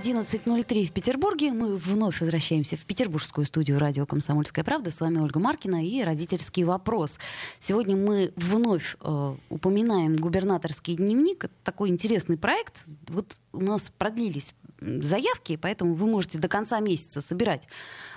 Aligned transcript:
11.03 0.00 0.86
в 0.86 0.92
Петербурге. 0.92 1.52
Мы 1.52 1.76
вновь 1.76 2.22
возвращаемся 2.22 2.74
в 2.74 2.86
петербургскую 2.86 3.44
студию 3.44 3.78
радио 3.78 4.06
«Комсомольская 4.06 4.64
правда». 4.64 4.90
С 4.90 5.00
вами 5.00 5.18
Ольга 5.18 5.38
Маркина 5.38 5.86
и 5.86 6.02
«Родительский 6.02 6.64
вопрос». 6.64 7.18
Сегодня 7.58 7.96
мы 7.96 8.32
вновь 8.34 8.96
э, 8.98 9.34
упоминаем 9.50 10.16
губернаторский 10.16 10.94
дневник. 10.94 11.44
Это 11.44 11.54
такой 11.64 11.90
интересный 11.90 12.38
проект. 12.38 12.82
Вот 13.08 13.26
у 13.52 13.60
нас 13.60 13.92
продлились 13.98 14.54
заявки, 14.80 15.56
поэтому 15.56 15.92
вы 15.92 16.06
можете 16.06 16.38
до 16.38 16.48
конца 16.48 16.80
месяца 16.80 17.20
собирать 17.20 17.68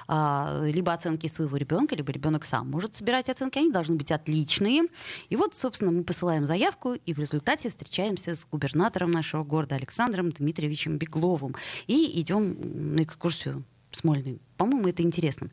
либо 0.07 0.93
оценки 0.93 1.27
своего 1.27 1.57
ребенка, 1.57 1.95
либо 1.95 2.11
ребенок 2.11 2.45
сам 2.45 2.69
может 2.69 2.95
собирать 2.95 3.29
оценки, 3.29 3.57
они 3.57 3.71
должны 3.71 3.95
быть 3.95 4.11
отличные. 4.11 4.83
И 5.29 5.35
вот, 5.35 5.55
собственно, 5.55 5.91
мы 5.91 6.03
посылаем 6.03 6.45
заявку, 6.45 6.93
и 6.93 7.13
в 7.13 7.19
результате 7.19 7.69
встречаемся 7.69 8.35
с 8.35 8.45
губернатором 8.45 9.11
нашего 9.11 9.43
города 9.43 9.75
Александром 9.75 10.31
Дмитриевичем 10.31 10.97
Бегловым 10.97 11.55
и 11.87 12.19
идем 12.19 12.95
на 12.95 13.03
экскурсию 13.03 13.63
Смольный. 13.91 14.41
По-моему, 14.57 14.87
это 14.87 15.03
интересно. 15.03 15.49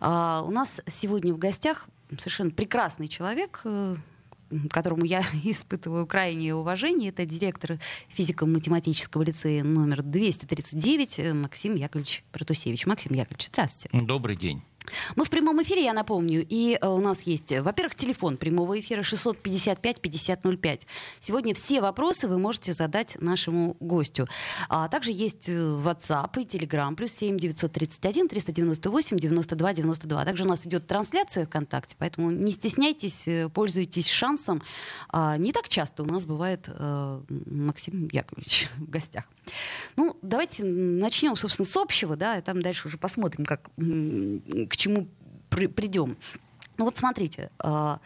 А, 0.00 0.42
у 0.46 0.50
нас 0.50 0.80
сегодня 0.88 1.32
в 1.32 1.38
гостях 1.38 1.86
совершенно 2.18 2.50
прекрасный 2.50 3.08
человек, 3.08 3.60
э, 3.64 3.96
которому 4.70 5.04
я 5.04 5.22
испытываю 5.44 6.06
крайнее 6.06 6.54
уважение, 6.54 7.10
это 7.10 7.24
директор 7.26 7.78
физико-математического 8.08 9.22
лицея 9.22 9.64
номер 9.64 10.02
239 10.02 11.18
э, 11.18 11.34
Максим 11.34 11.74
Яковлевич 11.74 12.24
Протусевич. 12.32 12.86
Максим 12.86 13.12
Яковлевич, 13.12 13.48
здравствуйте. 13.48 14.06
Добрый 14.06 14.36
день. 14.36 14.62
Мы 15.16 15.24
в 15.24 15.30
прямом 15.30 15.62
эфире, 15.62 15.84
я 15.84 15.92
напомню, 15.92 16.44
и 16.48 16.78
э, 16.80 16.86
у 16.86 16.98
нас 16.98 17.22
есть, 17.22 17.52
во-первых, 17.52 17.94
телефон 17.94 18.36
прямого 18.36 18.78
эфира 18.78 19.02
655-5005. 19.02 20.80
Сегодня 21.20 21.54
все 21.54 21.80
вопросы 21.80 22.28
вы 22.28 22.38
можете 22.38 22.72
задать 22.72 23.16
нашему 23.20 23.76
гостю. 23.80 24.26
А 24.68 24.88
также 24.88 25.12
есть 25.12 25.48
э, 25.48 25.52
WhatsApp 25.52 26.40
и 26.40 26.44
Telegram, 26.44 26.94
плюс 26.94 27.12
7 27.12 27.38
931 27.38 28.28
398 28.28 29.16
92 29.18 29.72
92. 29.72 30.24
Также 30.24 30.44
у 30.44 30.46
нас 30.46 30.66
идет 30.66 30.86
трансляция 30.86 31.46
ВКонтакте, 31.46 31.96
поэтому 31.98 32.30
не 32.30 32.52
стесняйтесь, 32.52 33.26
э, 33.28 33.48
пользуйтесь 33.48 34.08
шансом. 34.08 34.62
А, 35.08 35.36
не 35.36 35.52
так 35.52 35.68
часто 35.68 36.02
у 36.02 36.06
нас 36.06 36.26
бывает 36.26 36.68
э, 36.68 37.20
Максим 37.46 38.08
Яковлевич 38.12 38.68
в 38.76 38.90
гостях. 38.90 39.24
Ну, 39.96 40.16
давайте 40.22 40.64
начнем, 40.64 41.36
собственно, 41.36 41.66
с 41.66 41.76
общего, 41.76 42.16
да, 42.16 42.38
и 42.38 42.42
там 42.42 42.60
дальше 42.62 42.88
уже 42.88 42.98
посмотрим, 42.98 43.44
как, 43.44 43.70
к 43.76 44.75
чему 44.76 45.08
при, 45.48 45.66
придем. 45.66 46.16
Ну 46.78 46.84
вот 46.84 46.96
смотрите, 46.96 47.50
э, 47.62 47.96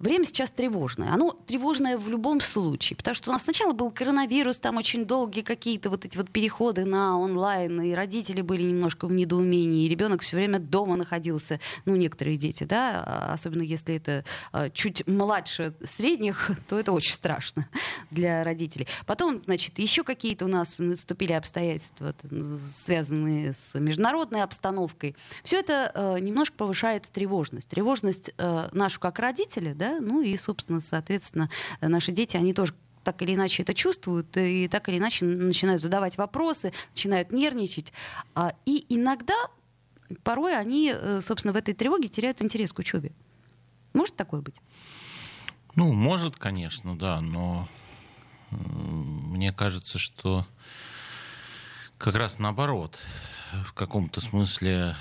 время 0.00 0.24
сейчас 0.24 0.50
тревожное. 0.50 1.12
Оно 1.12 1.32
тревожное 1.46 1.98
в 1.98 2.08
любом 2.08 2.40
случае, 2.40 2.96
потому 2.96 3.14
что 3.14 3.30
у 3.30 3.32
нас 3.32 3.44
сначала 3.44 3.72
был 3.72 3.90
коронавирус, 3.90 4.58
там 4.58 4.78
очень 4.78 5.04
долгие 5.04 5.42
какие-то 5.42 5.90
вот 5.90 6.04
эти 6.04 6.16
вот 6.16 6.30
переходы 6.30 6.84
на 6.84 7.18
онлайн, 7.18 7.80
и 7.82 7.92
родители 7.92 8.40
были 8.40 8.62
немножко 8.62 9.06
в 9.06 9.12
недоумении, 9.12 9.84
и 9.86 9.88
ребенок 9.88 10.22
все 10.22 10.36
время 10.36 10.58
дома 10.58 10.96
находился, 10.96 11.60
ну, 11.84 11.96
некоторые 11.96 12.38
дети, 12.38 12.64
да, 12.64 13.04
а 13.06 13.32
особенно 13.34 13.62
если 13.62 13.94
это 13.94 14.24
а, 14.52 14.70
чуть 14.70 15.06
младше 15.06 15.74
средних, 15.84 16.50
то 16.68 16.78
это 16.78 16.92
очень 16.92 17.12
страшно 17.12 17.68
для 18.10 18.42
родителей. 18.42 18.88
Потом, 19.06 19.40
значит, 19.44 19.78
еще 19.78 20.02
какие-то 20.02 20.46
у 20.46 20.48
нас 20.48 20.76
наступили 20.78 21.32
обстоятельства, 21.32 22.14
связанные 22.58 23.52
с 23.52 23.78
международной 23.78 24.42
обстановкой. 24.42 25.14
Все 25.44 25.58
это 25.58 25.92
э, 25.94 26.20
немножко 26.20 26.56
повышает 26.56 27.06
тревожность. 27.12 27.68
Тревожность 27.68 28.30
э, 28.38 28.68
нашу 28.72 28.98
как 29.00 29.18
родители, 29.18 29.72
да, 29.72 29.89
ну 29.98 30.22
и, 30.22 30.36
собственно, 30.36 30.80
соответственно, 30.80 31.50
наши 31.80 32.12
дети, 32.12 32.36
они 32.36 32.52
тоже 32.54 32.74
так 33.02 33.22
или 33.22 33.34
иначе 33.34 33.62
это 33.62 33.74
чувствуют 33.74 34.36
и 34.36 34.68
так 34.68 34.88
или 34.88 34.98
иначе 34.98 35.24
начинают 35.24 35.82
задавать 35.82 36.18
вопросы, 36.18 36.72
начинают 36.94 37.32
нервничать. 37.32 37.92
А, 38.34 38.54
и 38.66 38.84
иногда, 38.88 39.34
порой 40.22 40.56
они, 40.56 40.92
э, 40.94 41.20
собственно, 41.22 41.52
в 41.52 41.56
этой 41.56 41.74
тревоге 41.74 42.08
теряют 42.08 42.42
интерес 42.42 42.72
к 42.72 42.78
учебе. 42.78 43.12
Может 43.94 44.16
такое 44.16 44.42
быть? 44.42 44.60
Ну, 45.74 45.92
может, 45.92 46.36
конечно, 46.36 46.96
да, 46.98 47.20
но 47.20 47.68
мне 48.50 49.52
кажется, 49.52 49.98
что 49.98 50.46
как 51.98 52.16
раз 52.16 52.38
наоборот, 52.38 52.98
в 53.64 53.72
каком-то 53.72 54.20
смысле, 54.20 54.96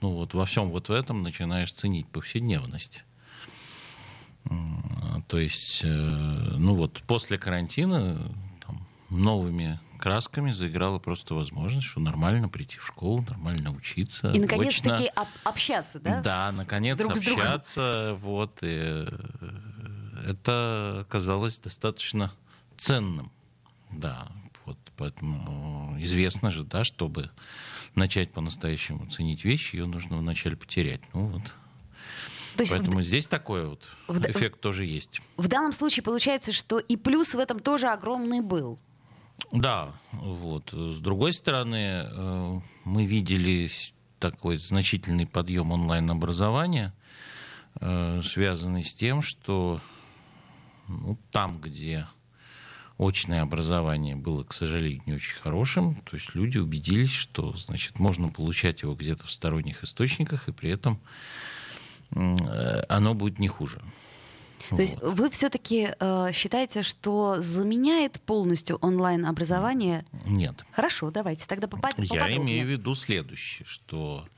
ну 0.00 0.12
вот 0.12 0.34
во 0.34 0.44
всем 0.46 0.70
вот 0.70 0.88
в 0.88 0.92
этом 0.92 1.22
начинаешь 1.22 1.72
ценить 1.72 2.08
повседневность. 2.08 3.04
То 5.28 5.38
есть, 5.38 5.82
э, 5.84 5.88
ну 5.88 6.74
вот, 6.74 7.02
после 7.02 7.36
карантина 7.38 8.32
там, 8.64 8.86
новыми 9.10 9.78
красками 9.98 10.52
заиграла 10.52 10.98
просто 10.98 11.34
возможность, 11.34 11.86
что 11.86 12.00
нормально 12.00 12.48
прийти 12.48 12.78
в 12.78 12.86
школу, 12.86 13.22
нормально 13.28 13.72
учиться. 13.72 14.30
И 14.30 14.38
наконец-таки 14.38 15.08
об- 15.14 15.28
общаться, 15.44 16.00
да? 16.00 16.22
Да, 16.22 16.52
наконец 16.52 16.96
друг 16.96 17.12
общаться. 17.12 18.16
Вот, 18.20 18.58
и 18.62 18.78
э, 18.80 19.06
это 20.26 21.00
оказалось 21.06 21.58
достаточно 21.58 22.32
ценным. 22.76 23.30
Да, 23.90 24.28
вот, 24.64 24.78
поэтому 24.96 25.96
известно 26.00 26.50
же, 26.50 26.62
да, 26.64 26.84
чтобы 26.84 27.30
начать 27.94 28.32
по-настоящему 28.32 29.10
ценить 29.10 29.44
вещи, 29.44 29.76
ее 29.76 29.86
нужно 29.86 30.16
вначале 30.18 30.56
потерять. 30.56 31.00
Ну 31.12 31.26
вот, 31.26 31.54
то 32.58 32.62
есть 32.62 32.72
Поэтому 32.72 32.98
в... 32.98 33.02
здесь 33.04 33.26
такой 33.26 33.68
вот 33.68 33.88
в... 34.08 34.20
эффект 34.26 34.60
тоже 34.60 34.84
есть. 34.84 35.22
В 35.36 35.46
данном 35.46 35.70
случае 35.70 36.02
получается, 36.02 36.52
что 36.52 36.80
и 36.80 36.96
плюс 36.96 37.36
в 37.36 37.38
этом 37.38 37.60
тоже 37.60 37.86
огромный 37.86 38.40
был. 38.40 38.80
Да, 39.52 39.92
вот. 40.10 40.72
С 40.72 40.98
другой 40.98 41.32
стороны, 41.32 42.02
э, 42.04 42.60
мы 42.82 43.06
видели 43.06 43.70
такой 44.18 44.56
значительный 44.56 45.24
подъем 45.24 45.70
онлайн-образования, 45.70 46.92
э, 47.80 48.22
связанный 48.24 48.82
с 48.82 48.92
тем, 48.92 49.22
что 49.22 49.80
ну, 50.88 51.16
там, 51.30 51.60
где 51.60 52.08
очное 52.98 53.42
образование 53.42 54.16
было, 54.16 54.42
к 54.42 54.52
сожалению, 54.52 55.02
не 55.06 55.12
очень 55.12 55.36
хорошим, 55.36 55.94
то 56.10 56.16
есть 56.16 56.34
люди 56.34 56.58
убедились, 56.58 57.12
что 57.12 57.52
значит, 57.52 58.00
можно 58.00 58.30
получать 58.30 58.82
его 58.82 58.96
где-то 58.96 59.28
в 59.28 59.30
сторонних 59.30 59.84
источниках, 59.84 60.48
и 60.48 60.52
при 60.52 60.70
этом 60.70 60.98
оно 62.10 63.14
будет 63.14 63.38
не 63.38 63.48
хуже. 63.48 63.80
То 64.68 64.76
вот. 64.76 64.80
есть 64.80 64.96
вы 65.00 65.30
все-таки 65.30 65.94
э, 65.98 66.30
считаете, 66.32 66.82
что 66.82 67.40
заменяет 67.40 68.20
полностью 68.20 68.76
онлайн-образование? 68.76 70.04
Нет. 70.26 70.64
Хорошо, 70.72 71.10
давайте 71.10 71.46
тогда 71.46 71.68
поподробнее. 71.68 72.08
Я 72.12 72.36
имею 72.36 72.66
в 72.66 72.70
виду 72.70 72.94
следующее, 72.94 73.64
что, 73.66 74.28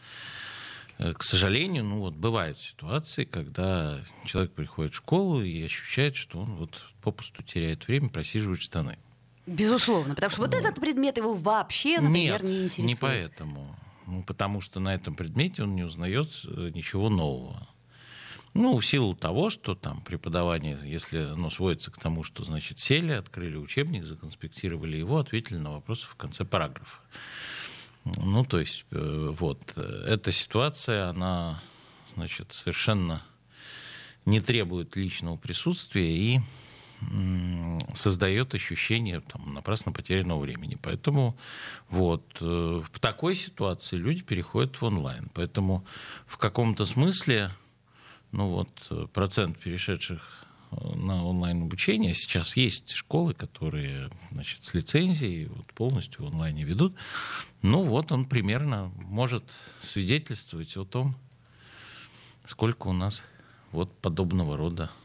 э, 0.98 1.14
к 1.14 1.25
сожалению, 1.25 1.84
ну 1.84 1.98
вот 1.98 2.14
бывают 2.14 2.60
ситуации, 2.60 3.25
когда 3.25 3.98
человек 4.25 4.52
приходит 4.52 4.92
в 4.92 4.98
школу 4.98 5.42
и 5.42 5.64
ощущает, 5.64 6.14
что 6.14 6.38
он 6.38 6.54
вот 6.54 6.84
попусту 7.02 7.42
теряет 7.42 7.88
время, 7.88 8.08
просиживает 8.08 8.60
штаны. 8.60 8.98
Безусловно, 9.47 10.14
потому 10.14 10.31
что 10.31 10.42
вот, 10.42 10.54
вот 10.54 10.60
этот 10.60 10.81
предмет 10.81 11.16
его 11.16 11.34
вообще, 11.34 11.98
например, 11.98 12.44
Нет, 12.44 12.52
не 12.52 12.64
интересует. 12.64 12.87
не 12.87 12.94
поэтому. 12.94 13.76
Ну, 14.10 14.25
потому 14.25 14.60
что 14.60 14.81
на 14.81 14.93
этом 14.93 15.15
предмете 15.15 15.62
он 15.62 15.76
не 15.76 15.84
узнает 15.84 16.28
э, 16.44 16.71
ничего 16.75 17.09
нового. 17.09 17.69
Ну, 18.54 18.76
в 18.76 18.84
силу 18.84 19.15
того, 19.15 19.50
что 19.50 19.76
там 19.76 20.00
преподавание, 20.00 20.76
если 20.82 21.19
оно 21.19 21.48
сводится 21.50 21.93
к 21.93 21.98
тому, 22.00 22.25
что, 22.25 22.44
значит, 22.44 22.81
сели, 22.81 23.12
открыли 23.12 23.56
учебник, 23.56 24.05
законспектировали 24.05 24.96
его, 24.96 25.19
ответили 25.19 25.58
на 25.58 25.70
вопросы 25.75 26.08
в 26.08 26.17
конце 26.17 26.44
параграфа. 26.44 26.99
Ну, 28.05 28.44
то 28.44 28.58
есть, 28.58 28.84
э, 28.90 29.34
вот, 29.38 29.76
эта 29.76 30.32
ситуация, 30.32 31.11
она, 31.11 31.62
значит, 32.17 32.52
совершенно 32.52 33.23
не 34.26 34.40
требует 34.40 34.96
личного 34.96 35.37
присутствия 35.37 36.12
и 36.12 36.40
создает 37.94 38.55
ощущение 38.55 39.20
там, 39.20 39.55
напрасно 39.55 39.93
потерянного 39.93 40.41
времени. 40.41 40.79
Поэтому 40.81 41.37
вот, 41.88 42.25
э, 42.41 42.44
в 42.44 42.99
такой 42.99 43.35
ситуации 43.35 43.97
люди 43.97 44.23
переходят 44.23 44.81
в 44.81 44.85
онлайн. 44.85 45.31
Поэтому 45.35 45.85
в 46.26 46.37
каком-то 46.37 46.85
смысле 46.85 47.50
ну 48.32 48.49
вот, 48.49 49.11
процент 49.12 49.58
перешедших 49.58 50.23
э, 50.70 50.94
на 50.94 51.25
онлайн 51.25 51.62
обучение. 51.62 52.14
Сейчас 52.14 52.56
есть 52.56 52.91
школы, 52.91 53.35
которые 53.35 54.11
значит, 54.31 54.64
с 54.64 54.75
лицензией 54.75 55.46
вот, 55.46 55.67
полностью 55.75 56.25
в 56.25 56.29
онлайне 56.29 56.64
ведут. 56.64 56.94
Ну 57.62 57.82
вот 57.82 58.12
он 58.12 58.25
примерно 58.25 58.93
может 58.96 59.44
свидетельствовать 59.82 60.76
о 60.76 60.85
том, 60.85 61.17
сколько 62.44 62.87
у 62.87 62.93
нас 62.93 63.23
вот 63.73 63.93
подобного 63.99 64.56
рода 64.56 64.91
э, 64.91 65.00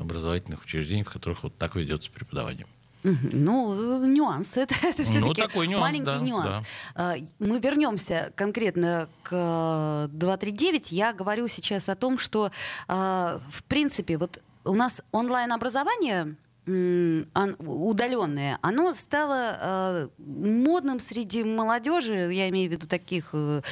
образовательных 0.00 0.62
учреждений, 0.64 1.02
в 1.02 1.10
которых 1.10 1.42
вот 1.42 1.56
так 1.56 1.76
ведется 1.76 2.10
преподавание. 2.10 2.66
Ну, 3.02 4.04
нюанс. 4.06 4.56
Это, 4.56 4.74
это 4.82 5.04
все-таки 5.04 5.20
ну, 5.20 5.32
такой 5.32 5.66
нюанс, 5.68 5.82
маленький 5.82 6.04
да, 6.04 6.18
нюанс. 6.18 6.56
Да. 6.94 7.16
Мы 7.38 7.58
вернемся 7.58 8.32
конкретно 8.36 9.08
к 9.22 10.08
239. 10.12 10.92
Я 10.92 11.12
говорю 11.12 11.48
сейчас 11.48 11.88
о 11.88 11.94
том, 11.94 12.18
что, 12.18 12.50
в 12.88 13.62
принципе, 13.68 14.18
вот 14.18 14.42
у 14.64 14.74
нас 14.74 15.00
онлайн-образование 15.12 16.36
удаленное, 16.66 18.58
оно 18.60 18.94
стало 18.94 20.10
модным 20.18 21.00
среди 21.00 21.42
молодежи, 21.42 22.32
я 22.32 22.48
имею 22.50 22.68
в 22.68 22.72
виду 22.72 22.86
таких 22.86 23.30
э, 23.32 23.62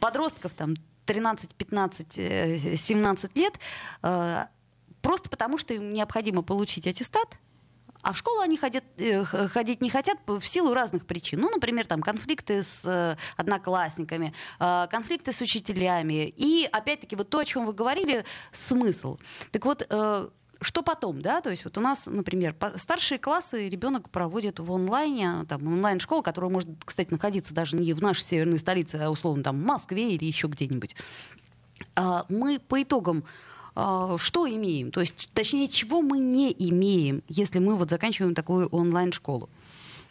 подростков, 0.00 0.54
там, 0.54 0.74
13, 1.04 1.54
15, 1.54 2.78
17 2.78 3.36
лет, 3.36 3.58
просто 5.08 5.30
потому 5.30 5.56
что 5.56 5.72
им 5.72 5.88
необходимо 5.88 6.42
получить 6.42 6.86
аттестат, 6.86 7.38
а 8.02 8.12
в 8.12 8.18
школу 8.18 8.40
они 8.40 8.58
ходят, 8.58 8.84
э, 8.98 9.24
ходить 9.24 9.80
не 9.80 9.88
хотят 9.88 10.18
в 10.26 10.42
силу 10.42 10.74
разных 10.74 11.06
причин. 11.06 11.40
Ну, 11.40 11.48
например, 11.48 11.86
там 11.86 12.02
конфликты 12.02 12.62
с 12.62 12.84
э, 12.84 13.16
одноклассниками, 13.38 14.34
э, 14.60 14.86
конфликты 14.90 15.32
с 15.32 15.40
учителями. 15.40 16.28
И, 16.36 16.68
опять-таки, 16.70 17.16
вот 17.16 17.30
то, 17.30 17.38
о 17.38 17.46
чем 17.46 17.64
вы 17.64 17.72
говорили, 17.72 18.26
смысл. 18.52 19.16
Так 19.50 19.64
вот, 19.64 19.78
что 20.60 20.82
потом, 20.82 21.22
да, 21.22 21.40
то 21.40 21.48
есть 21.48 21.64
вот 21.64 21.78
у 21.78 21.80
нас, 21.80 22.04
например, 22.04 22.54
старшие 22.76 23.18
классы 23.18 23.70
ребенок 23.70 24.10
проводит 24.10 24.60
в 24.60 24.70
онлайне, 24.70 25.46
там, 25.48 25.66
онлайн-школа, 25.66 26.20
которая 26.20 26.50
может, 26.50 26.68
кстати, 26.84 27.12
находиться 27.12 27.54
даже 27.54 27.76
не 27.76 27.94
в 27.94 28.02
нашей 28.02 28.24
северной 28.24 28.58
столице, 28.58 28.96
а 28.96 29.08
условно 29.08 29.42
там 29.42 29.58
в 29.58 29.64
Москве 29.64 30.12
или 30.12 30.26
еще 30.26 30.48
где-нибудь. 30.48 30.96
А 31.94 32.26
мы 32.28 32.58
по 32.58 32.82
итогам 32.82 33.24
а, 33.24 33.47
что 34.18 34.48
имеем? 34.48 34.90
То 34.90 35.00
есть, 35.00 35.30
точнее, 35.32 35.68
чего 35.68 36.02
мы 36.02 36.18
не 36.18 36.50
имеем, 36.52 37.22
если 37.28 37.58
мы 37.58 37.76
вот 37.76 37.90
заканчиваем 37.90 38.34
такую 38.34 38.68
онлайн-школу? 38.68 39.48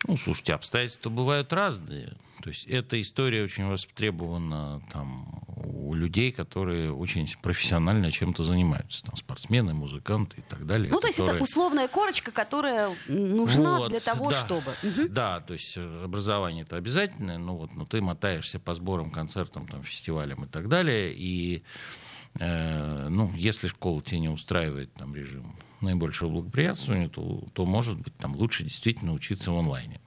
Ну, 0.07 0.17
слушайте, 0.17 0.53
обстоятельства 0.53 1.09
бывают 1.09 1.51
разные. 1.51 2.13
То 2.43 2.49
есть 2.49 2.65
эта 2.67 3.01
история 3.01 3.43
очень 3.43 3.65
востребована 3.65 4.81
там, 4.93 5.43
у 5.57 5.93
людей, 5.93 6.31
которые 6.31 6.93
очень 6.93 7.27
профессионально 7.41 8.11
чем-то 8.11 8.43
занимаются. 8.43 9.03
Там, 9.03 9.17
спортсмены, 9.17 9.73
музыканты 9.73 10.37
и 10.37 10.43
так 10.47 10.65
далее. 10.65 10.89
Ну, 10.89 10.99
то 10.99 11.07
есть 11.07 11.17
которые... 11.17 11.41
это 11.41 11.43
условная 11.43 11.87
корочка, 11.87 12.31
которая 12.31 12.95
нужна 13.07 13.79
вот, 13.79 13.89
для 13.89 13.99
того, 13.99 14.29
да, 14.29 14.39
чтобы... 14.39 14.71
Да, 15.09 15.41
то 15.41 15.53
есть 15.53 15.77
образование 15.77 16.63
это 16.63 16.77
обязательное, 16.77 17.37
но, 17.37 17.57
вот, 17.57 17.73
но 17.73 17.85
ты 17.85 18.01
мотаешься 18.01 18.59
по 18.59 18.75
сборам, 18.75 19.11
концертам, 19.11 19.67
там, 19.67 19.83
фестивалям 19.83 20.45
и 20.45 20.47
так 20.47 20.69
далее. 20.69 21.13
И 21.13 21.63
Э, 22.39 23.07
ну, 23.09 23.31
если 23.35 23.67
школа 23.67 24.01
тебя 24.01 24.19
не 24.19 24.29
устраивает 24.29 24.93
там, 24.93 25.15
режим 25.15 25.55
наибольшего 25.81 26.29
благоприятствования, 26.29 27.09
то, 27.09 27.43
то, 27.53 27.65
может 27.65 28.01
быть, 28.01 28.15
там 28.17 28.35
лучше 28.35 28.63
действительно 28.63 29.13
учиться 29.13 29.51
в 29.51 29.57
онлайне. 29.57 29.99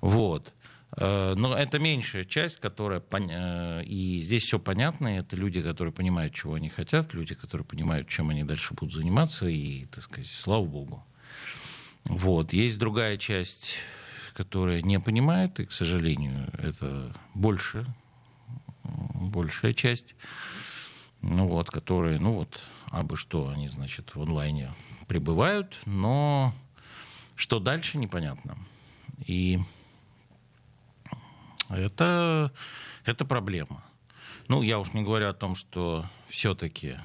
Вот. 0.00 0.52
Э, 0.96 1.34
но 1.36 1.56
это 1.56 1.78
меньшая 1.78 2.24
часть, 2.24 2.60
которая... 2.60 3.02
Э, 3.12 3.82
и 3.84 4.20
здесь 4.20 4.44
все 4.44 4.58
понятно. 4.58 5.08
Это 5.08 5.36
люди, 5.36 5.62
которые 5.62 5.92
понимают, 5.92 6.34
чего 6.34 6.54
они 6.54 6.68
хотят, 6.68 7.14
люди, 7.14 7.34
которые 7.34 7.66
понимают, 7.66 8.08
чем 8.08 8.30
они 8.30 8.42
дальше 8.42 8.74
будут 8.74 8.94
заниматься. 8.94 9.46
И, 9.46 9.86
так 9.86 10.04
сказать, 10.04 10.26
слава 10.26 10.64
богу. 10.64 11.04
Вот. 12.04 12.52
Есть 12.52 12.78
другая 12.78 13.16
часть, 13.18 13.76
которая 14.34 14.82
не 14.82 14.98
понимает, 14.98 15.60
и, 15.60 15.66
к 15.66 15.72
сожалению, 15.72 16.50
это 16.58 17.14
больше, 17.34 17.86
большая 18.82 19.74
часть 19.74 20.14
ну 21.22 21.46
вот, 21.46 21.70
которые, 21.70 22.18
ну 22.18 22.32
вот, 22.32 22.60
а 22.90 23.02
бы 23.02 23.16
что, 23.16 23.48
они, 23.48 23.68
значит, 23.68 24.14
в 24.14 24.22
онлайне 24.22 24.72
прибывают, 25.06 25.78
но 25.86 26.54
что 27.36 27.58
дальше, 27.58 27.98
непонятно. 27.98 28.56
И 29.26 29.60
это, 31.68 32.52
это 33.04 33.24
проблема. 33.24 33.84
Ну, 34.48 34.62
я 34.62 34.78
уж 34.78 34.92
не 34.92 35.02
говорю 35.02 35.28
о 35.28 35.34
том, 35.34 35.54
что 35.54 36.04
все-таки 36.28 36.96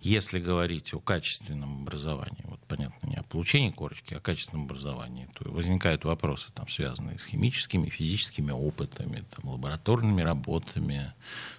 если 0.00 0.38
говорить 0.38 0.94
о 0.94 1.00
качественном 1.00 1.82
образовании, 1.82 2.44
вот 2.44 2.60
понятно, 2.68 3.08
не 3.08 3.16
о 3.16 3.24
получении 3.24 3.70
корочки, 3.70 4.14
а 4.14 4.18
о 4.18 4.20
качественном 4.20 4.66
образовании, 4.66 5.28
то 5.34 5.50
возникают 5.50 6.04
вопросы, 6.04 6.52
там, 6.54 6.68
связанные 6.68 7.18
с 7.18 7.24
химическими, 7.24 7.88
физическими 7.88 8.52
опытами, 8.52 9.24
там, 9.34 9.50
лабораторными 9.50 10.22
работами, 10.22 11.12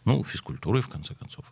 ну, 0.05 0.23
физкультурой, 0.23 0.81
в 0.81 0.87
конце 0.87 1.15
концов. 1.15 1.45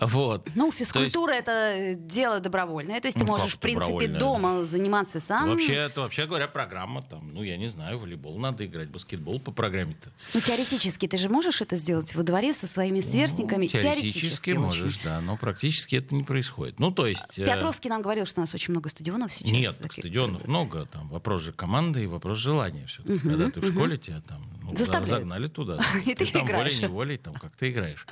Вот. 0.00 0.48
Ну, 0.54 0.72
физкультура 0.72 1.34
есть... 1.34 1.46
это 1.46 1.94
дело 1.94 2.40
добровольное, 2.40 3.00
то 3.00 3.08
есть 3.08 3.18
ты 3.18 3.24
ну, 3.24 3.32
можешь, 3.32 3.54
в 3.54 3.58
принципе, 3.58 4.06
дома 4.08 4.64
заниматься 4.64 5.20
сам. 5.20 5.50
Вообще, 5.50 5.74
это, 5.74 6.00
вообще 6.00 6.26
говоря, 6.26 6.48
программа, 6.48 7.02
там, 7.02 7.34
ну, 7.34 7.42
я 7.42 7.58
не 7.58 7.68
знаю, 7.68 7.98
волейбол 7.98 8.38
надо 8.38 8.64
играть, 8.64 8.88
баскетбол 8.88 9.40
по 9.40 9.52
программе-то. 9.52 10.10
Ну, 10.32 10.40
теоретически 10.40 11.06
ты 11.06 11.18
же 11.18 11.28
можешь 11.28 11.60
это 11.60 11.76
сделать 11.76 12.14
во 12.14 12.22
дворе 12.22 12.54
со 12.54 12.66
своими 12.66 13.00
сверстниками? 13.00 13.64
Ну, 13.64 13.68
теоретически, 13.68 14.20
теоретически 14.20 14.50
можешь, 14.52 14.96
очень. 14.96 15.04
да, 15.04 15.20
но 15.20 15.36
практически 15.36 15.96
это 15.96 16.13
не 16.14 16.22
происходит. 16.22 16.80
Ну, 16.80 16.90
то 16.90 17.06
есть... 17.06 17.38
Э, 17.38 17.44
Петровский 17.44 17.88
нам 17.88 18.02
говорил, 18.02 18.26
что 18.26 18.40
у 18.40 18.42
нас 18.42 18.54
очень 18.54 18.72
много 18.72 18.88
стадионов 18.88 19.32
сейчас. 19.32 19.50
Нет, 19.80 19.92
стадионов 19.92 20.46
много. 20.46 20.86
Там 20.86 21.08
вопрос 21.08 21.42
же 21.42 21.52
команды 21.52 22.04
и 22.04 22.06
вопрос 22.06 22.38
желания. 22.38 22.86
Все 22.86 23.02
угу, 23.02 23.18
Когда 23.18 23.50
ты 23.50 23.60
угу. 23.60 23.66
в 23.66 23.70
школе, 23.70 23.96
тебя 23.96 24.20
там 24.20 24.46
ну, 24.62 24.74
загнали 24.76 25.46
туда. 25.46 25.78
И 26.06 26.14
ты, 26.14 26.24
ты 26.24 26.32
там 26.32 26.46
волей-неволей 26.46 27.18
там 27.18 27.34
как 27.34 27.54
ты 27.56 27.70
играешь. 27.70 28.06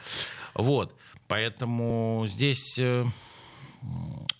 Вот. 0.55 0.95
Поэтому 1.29 2.27
здесь 2.29 2.79
э, 2.79 3.05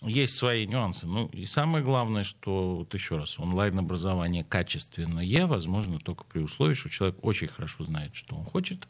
есть 0.01 0.35
свои 0.35 0.67
нюансы. 0.67 1.07
Ну, 1.07 1.27
и 1.27 1.45
самое 1.45 1.83
главное, 1.83 2.23
что, 2.23 2.77
вот 2.77 2.93
еще 2.93 3.17
раз, 3.17 3.39
онлайн-образование 3.39 4.43
качественное, 4.43 5.47
возможно, 5.47 5.99
только 5.99 6.23
при 6.25 6.39
условии, 6.39 6.73
что 6.73 6.89
человек 6.89 7.17
очень 7.21 7.47
хорошо 7.47 7.83
знает, 7.83 8.15
что 8.15 8.35
он 8.35 8.43
хочет, 8.43 8.87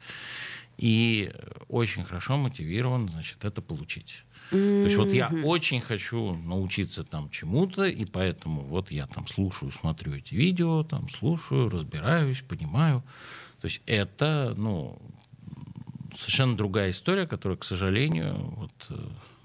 и 0.77 1.31
очень 1.69 2.03
хорошо 2.03 2.37
мотивирован, 2.37 3.09
значит, 3.09 3.45
это 3.45 3.61
получить. 3.61 4.23
То 4.53 4.83
есть 4.85 4.97
вот 4.97 5.11
я 5.11 5.31
очень 5.43 5.81
хочу 5.81 6.35
научиться 6.35 7.03
там 7.03 7.29
чему-то, 7.31 7.85
и 7.85 8.05
поэтому 8.05 8.61
вот 8.61 8.91
я 8.91 9.07
там 9.07 9.27
слушаю, 9.27 9.71
смотрю 9.71 10.13
эти 10.13 10.35
видео, 10.35 10.83
там 10.83 11.09
слушаю, 11.09 11.69
разбираюсь, 11.69 12.41
понимаю. 12.41 13.03
То 13.61 13.67
есть 13.67 13.81
это, 13.87 14.53
ну, 14.55 15.01
совершенно 16.15 16.55
другая 16.55 16.91
история, 16.91 17.25
которая, 17.25 17.57
к 17.57 17.63
сожалению, 17.63 18.53
вот 18.57 18.73
э, 18.89 18.95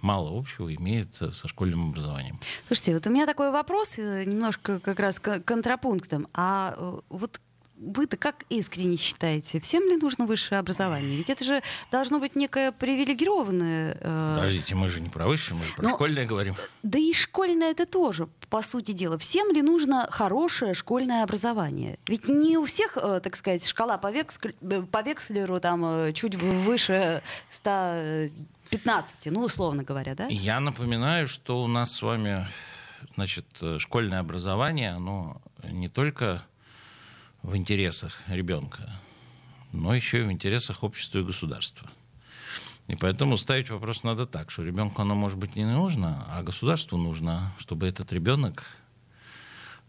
мало 0.02 0.38
общего 0.38 0.74
имеет 0.74 1.14
со 1.16 1.48
школьным 1.48 1.90
образованием. 1.90 2.38
Слушайте, 2.66 2.94
вот 2.94 3.06
у 3.06 3.10
меня 3.10 3.26
такой 3.26 3.50
вопрос, 3.50 3.98
э, 3.98 4.24
немножко 4.24 4.78
как 4.80 5.00
раз 5.00 5.20
контрапунктом. 5.20 6.28
А 6.34 6.74
э, 6.76 7.00
вот 7.08 7.40
вы-то 7.80 8.16
как 8.16 8.44
искренне 8.48 8.96
считаете, 8.96 9.60
всем 9.60 9.84
ли 9.88 9.96
нужно 9.96 10.26
высшее 10.26 10.58
образование? 10.58 11.16
Ведь 11.16 11.30
это 11.30 11.44
же 11.44 11.62
должно 11.90 12.18
быть 12.18 12.36
некое 12.36 12.72
привилегированное... 12.72 13.96
Э... 14.00 14.34
Подождите, 14.36 14.74
мы 14.74 14.88
же 14.88 15.00
не 15.00 15.08
про 15.08 15.26
высшее, 15.26 15.58
мы 15.58 15.64
же 15.64 15.72
про 15.74 15.82
Но... 15.84 15.94
школьное 15.94 16.26
говорим. 16.26 16.54
Да 16.82 16.98
и 16.98 17.12
школьное 17.12 17.70
это 17.70 17.86
тоже, 17.86 18.28
по 18.50 18.62
сути 18.62 18.92
дела. 18.92 19.18
Всем 19.18 19.52
ли 19.52 19.62
нужно 19.62 20.08
хорошее 20.10 20.74
школьное 20.74 21.22
образование? 21.22 21.98
Ведь 22.08 22.28
не 22.28 22.58
у 22.58 22.64
всех, 22.64 22.96
э, 22.96 23.20
так 23.20 23.36
сказать, 23.36 23.66
шкала 23.66 23.98
по, 23.98 24.10
векс... 24.10 24.38
Э, 24.42 24.82
по 24.82 25.02
векслеру 25.02 25.60
там 25.60 25.84
э, 25.84 26.12
чуть 26.12 26.34
выше 26.34 27.22
115, 27.50 29.26
ну, 29.26 29.42
условно 29.42 29.84
говоря, 29.84 30.14
да? 30.14 30.26
Я 30.28 30.60
напоминаю, 30.60 31.28
что 31.28 31.62
у 31.62 31.66
нас 31.66 31.92
с 31.92 32.02
вами, 32.02 32.46
значит, 33.14 33.46
школьное 33.78 34.20
образование, 34.20 34.92
оно 34.92 35.40
не 35.62 35.88
только 35.88 36.42
в 37.42 37.56
интересах 37.56 38.14
ребенка, 38.28 38.90
но 39.72 39.94
еще 39.94 40.20
и 40.20 40.22
в 40.22 40.32
интересах 40.32 40.82
общества 40.82 41.18
и 41.18 41.24
государства. 41.24 41.90
И 42.88 42.96
поэтому 42.96 43.36
ставить 43.36 43.68
вопрос 43.68 44.02
надо 44.02 44.26
так, 44.26 44.50
что 44.50 44.62
ребенку 44.62 45.02
оно 45.02 45.14
может 45.14 45.38
быть 45.38 45.56
не 45.56 45.66
нужно, 45.66 46.24
а 46.30 46.42
государству 46.42 46.96
нужно, 46.96 47.52
чтобы 47.58 47.86
этот 47.86 48.12
ребенок 48.12 48.64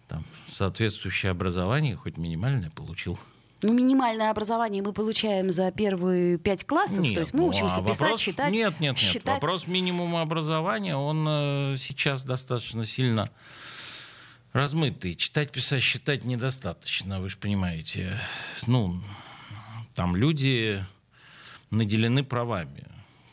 там, 0.10 0.26
соответствующее 0.52 1.32
образование, 1.32 1.96
хоть 1.96 2.18
минимальное, 2.18 2.72
получил. 2.72 3.18
Ну, 3.62 3.74
минимальное 3.74 4.32
образование 4.32 4.82
мы 4.82 4.94
получаем 4.94 5.52
за 5.52 5.72
первые 5.72 6.38
пять 6.38 6.66
классов, 6.66 7.00
нет, 7.00 7.14
то 7.14 7.20
есть 7.22 7.34
мы 7.34 7.42
ну, 7.42 7.48
учимся 7.48 7.78
а 7.78 7.84
писать, 7.84 8.02
вопрос... 8.02 8.22
читать. 8.22 8.52
Нет, 8.52 8.80
нет, 8.80 8.96
нет. 8.96 8.98
Считать. 8.98 9.36
Вопрос 9.36 9.68
минимума 9.68 10.22
образования, 10.22 10.96
он 10.96 11.26
э, 11.28 11.76
сейчас 11.78 12.24
достаточно 12.24 12.86
сильно 12.86 13.30
размытый. 14.60 15.16
Читать, 15.16 15.52
писать, 15.52 15.82
считать 15.82 16.26
недостаточно, 16.26 17.22
вы 17.22 17.30
же 17.30 17.38
понимаете. 17.38 18.20
Ну, 18.68 19.02
там 19.96 20.16
люди 20.16 20.86
наделены 21.72 22.24
правами. 22.24 22.86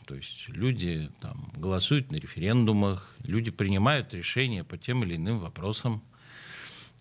То 0.05 0.15
есть 0.15 0.47
люди 0.47 1.11
там, 1.19 1.51
голосуют 1.57 2.11
на 2.11 2.15
референдумах, 2.15 3.13
люди 3.23 3.51
принимают 3.51 4.13
решения 4.13 4.63
по 4.63 4.77
тем 4.77 5.03
или 5.03 5.17
иным 5.17 5.39
вопросам. 5.39 6.01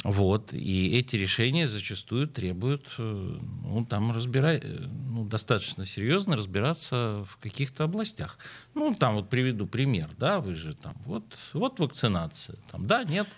Вот. 0.02 0.52
И 0.52 0.98
эти 0.98 1.14
решения 1.14 1.68
зачастую 1.68 2.26
требуют 2.26 2.84
э, 2.98 3.38
ну, 3.62 3.86
там 3.88 4.10
разбирать, 4.10 4.62
э, 4.64 4.88
ну, 5.08 5.24
достаточно 5.24 5.86
серьезно 5.86 6.36
разбираться 6.36 7.24
в 7.28 7.38
каких-то 7.38 7.84
областях. 7.84 8.38
Ну, 8.74 8.92
там 8.92 9.14
вот 9.14 9.30
приведу 9.30 9.66
пример, 9.66 10.10
да, 10.18 10.40
вы 10.40 10.54
же 10.54 10.74
там, 10.74 10.94
вот, 11.06 11.24
вот 11.52 11.78
вакцинация, 11.78 12.56
там, 12.72 12.86
да, 12.86 13.04
нет. 13.04 13.28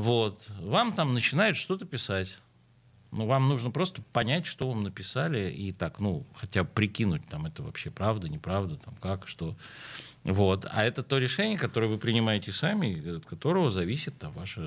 Вот. 0.00 0.40
Вам 0.60 0.92
там 0.92 1.12
начинают 1.12 1.58
что-то 1.58 1.84
писать. 1.84 2.38
Ну, 3.12 3.26
вам 3.26 3.48
нужно 3.48 3.70
просто 3.70 4.02
понять, 4.12 4.46
что 4.46 4.68
вам 4.68 4.82
написали, 4.82 5.50
и 5.50 5.72
так, 5.72 6.00
ну, 6.00 6.24
хотя 6.34 6.62
бы 6.62 6.70
прикинуть, 6.72 7.26
там, 7.26 7.44
это 7.44 7.62
вообще 7.62 7.90
правда, 7.90 8.28
неправда, 8.28 8.76
там, 8.76 8.94
как, 8.96 9.28
что. 9.28 9.56
Вот. 10.24 10.64
А 10.70 10.84
это 10.84 11.02
то 11.02 11.18
решение, 11.18 11.58
которое 11.58 11.88
вы 11.88 11.98
принимаете 11.98 12.52
сами, 12.52 13.16
от 13.16 13.26
которого 13.26 13.68
зависит 13.68 14.16
там, 14.18 14.32
ваша 14.32 14.62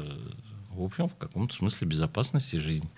в 0.70 0.84
общем, 0.84 1.08
в 1.08 1.16
каком-то 1.16 1.56
смысле 1.56 1.88
безопасности 1.88 2.58
жизни. 2.58 2.90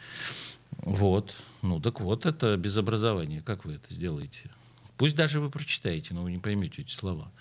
Вот. 0.78 1.36
Ну, 1.62 1.80
так 1.80 2.02
вот, 2.02 2.26
это 2.26 2.58
без 2.58 2.76
образования. 2.78 3.42
Как 3.46 3.66
вы 3.66 3.74
это 3.74 3.94
сделаете? 3.94 4.50
Пусть 4.98 5.16
даже 5.16 5.40
вы 5.40 5.50
прочитаете, 5.50 6.14
но 6.14 6.24
вы 6.24 6.32
не 6.32 6.38
поймете 6.38 6.82
эти 6.82 6.94
слова. 6.94 7.32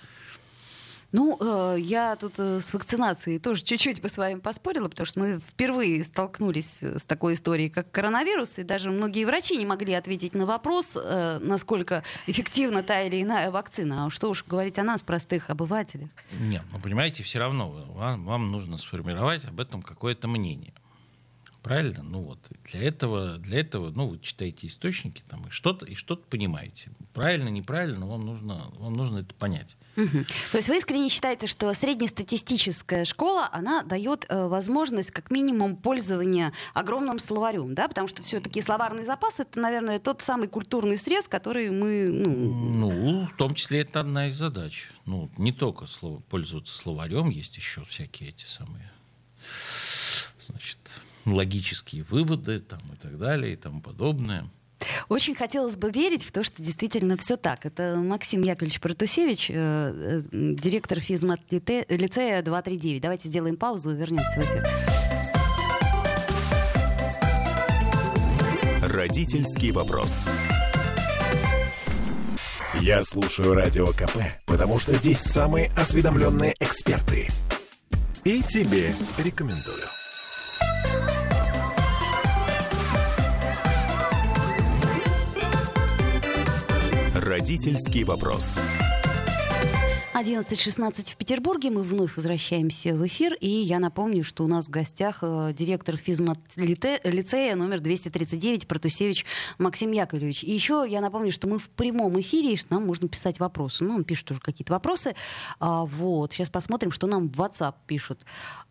Ну, 1.15 1.39
э, 1.41 1.77
я 1.79 2.17
тут 2.17 2.41
э, 2.41 2.61
с 2.61 2.75
вакцинацией 2.75 3.39
тоже 3.39 3.63
чуть-чуть 3.63 4.03
по 4.03 4.09
своим 4.09 4.41
поспорила, 4.41 4.89
потому 4.89 5.07
что 5.07 5.21
мы 5.21 5.39
впервые 5.39 6.03
столкнулись 6.03 6.83
с 6.83 7.07
такой 7.07 7.35
историей, 7.35 7.69
как 7.69 7.89
коронавирус, 7.93 8.59
и 8.59 8.65
даже 8.65 8.91
многие 8.91 9.25
врачи 9.25 9.57
не 9.57 9.65
могли 9.65 9.93
ответить 9.93 10.35
на 10.35 10.45
вопрос, 10.45 10.97
э, 10.97 11.39
насколько 11.41 12.03
эффективна 12.27 12.83
та 12.83 13.03
или 13.03 13.23
иная 13.23 13.53
вакцина. 13.53 14.07
А 14.07 14.11
что 14.11 14.29
уж 14.29 14.45
говорить 14.45 14.77
о 14.81 14.83
нас, 14.83 15.05
простых 15.05 15.51
обывателях. 15.51 16.09
Нет, 16.41 16.63
ну, 16.73 16.81
понимаете, 16.81 17.23
все 17.23 17.39
равно 17.39 17.71
вам, 17.71 18.25
вам 18.25 18.51
нужно 18.51 18.77
сформировать 18.77 19.45
об 19.45 19.61
этом 19.61 19.83
какое-то 19.83 20.27
мнение. 20.27 20.75
Правильно? 21.65 22.03
Ну 22.03 22.21
вот. 22.21 22.39
Для 22.71 22.83
этого, 22.83 23.39
для 23.39 23.61
этого 23.61 23.91
ну, 23.91 24.09
вы 24.09 24.19
читаете 24.19 24.67
источники 24.67 25.23
там, 25.27 25.47
и 25.47 25.51
что-то, 25.51 25.87
и 25.87 25.95
что-то 25.95 26.23
понимаете. 26.29 26.91
Правильно, 27.15 27.49
неправильно, 27.49 28.07
вам 28.07 28.21
нужно, 28.21 28.71
вам 28.77 28.93
нужно 28.93 29.21
это 29.21 29.35
понять. 29.35 29.75
Угу. 29.97 30.25
То 30.53 30.59
есть 30.59 30.69
вы 30.69 30.77
искренне 30.77 31.09
считаете, 31.09 31.47
что 31.47 31.73
среднестатистическая 31.73 33.07
школа, 33.07 33.49
она 33.51 33.83
дает 33.83 34.27
э, 34.29 34.47
возможность 34.47 35.11
как 35.11 35.31
минимум 35.31 35.77
пользования 35.77 36.53
огромным 36.75 37.19
словарем, 37.19 37.75
да? 37.75 37.89
Потому 37.89 38.09
что 38.09 38.23
все-таки 38.23 38.61
словарный 38.61 39.07
запас 39.07 39.41
это, 39.41 39.59
наверное, 39.59 39.99
тот 39.99 40.21
самый 40.21 40.49
культурный 40.49 40.99
срез, 40.99 41.29
который 41.29 41.71
мы... 41.71 42.11
Ну... 42.13 42.75
ну, 42.75 43.27
в 43.27 43.37
том 43.39 43.55
числе 43.55 43.81
это 43.81 44.01
одна 44.01 44.29
из 44.29 44.37
задач. 44.37 44.91
Ну, 45.07 45.31
не 45.39 45.53
только 45.53 45.87
слово, 45.87 46.21
пользоваться 46.29 46.77
словарем, 46.77 47.31
есть 47.31 47.57
еще 47.57 47.83
всякие 47.87 48.29
эти 48.29 48.45
самые 48.45 48.93
значит, 50.49 50.79
логические 51.27 52.05
выводы 52.05 52.61
там, 52.61 52.81
и 52.93 52.97
так 52.97 53.19
далее 53.19 53.55
и 53.55 53.57
тому 53.57 53.81
подобное. 53.81 54.49
Очень 55.09 55.35
хотелось 55.35 55.77
бы 55.77 55.91
верить 55.91 56.25
в 56.25 56.33
то, 56.33 56.45
что 56.45 56.63
действительно 56.63 57.17
все 57.17 57.37
так. 57.37 57.65
Это 57.65 57.97
Максим 57.97 58.43
Яковлевич 58.43 58.81
Протусевич, 58.81 59.51
э, 59.51 59.55
э, 59.55 60.23
директор 60.33 61.01
физмат-лицея 61.01 62.43
239. 62.43 63.01
Давайте 63.01 63.29
сделаем 63.29 63.57
паузу 63.57 63.93
и 63.93 63.95
вернемся 63.95 64.41
в 64.41 64.45
эфир. 64.45 64.69
Родительский 68.83 69.71
вопрос. 69.71 70.11
Я 72.81 73.03
слушаю 73.03 73.55
радио 73.55 73.87
КП, 73.89 74.19
потому 74.47 74.79
что 74.79 74.95
здесь 74.95 75.19
самые 75.19 75.71
осведомленные 75.77 76.55
эксперты. 76.61 77.29
И 78.25 78.43
тебе 78.43 78.95
рекомендую. 79.19 80.04
Родительский 87.35 88.05
вопрос. 88.05 88.45
11.16 90.15 91.15
в 91.15 91.17
Петербурге. 91.17 91.71
Мы 91.71 91.83
вновь 91.83 92.15
возвращаемся 92.15 92.95
в 92.95 93.05
эфир. 93.05 93.35
И 93.41 93.49
я 93.49 93.81
напомню, 93.81 94.23
что 94.23 94.45
у 94.45 94.47
нас 94.47 94.69
в 94.69 94.71
гостях 94.71 95.19
э, 95.23 95.53
директор 95.53 95.97
физмат-лицея 95.97 97.57
номер 97.57 97.81
239 97.81 98.69
Протусевич 98.69 99.27
Максим 99.59 99.91
Яковлевич. 99.91 100.45
И 100.45 100.53
еще 100.53 100.87
я 100.89 101.01
напомню, 101.01 101.33
что 101.33 101.49
мы 101.49 101.59
в 101.59 101.71
прямом 101.71 102.21
эфире, 102.21 102.53
и 102.53 102.57
что 102.57 102.75
нам 102.75 102.87
можно 102.87 103.09
писать 103.09 103.41
вопросы. 103.41 103.83
Ну, 103.83 103.97
он 103.97 104.05
пишет 104.05 104.31
уже 104.31 104.39
какие-то 104.39 104.73
вопросы. 104.73 105.17
А, 105.59 105.83
вот. 105.87 106.33
Сейчас 106.33 106.51
посмотрим, 106.51 106.93
что 106.93 107.09
нам 107.09 107.29
в 107.29 107.41
WhatsApp 107.41 107.75
пишут. 107.89 108.25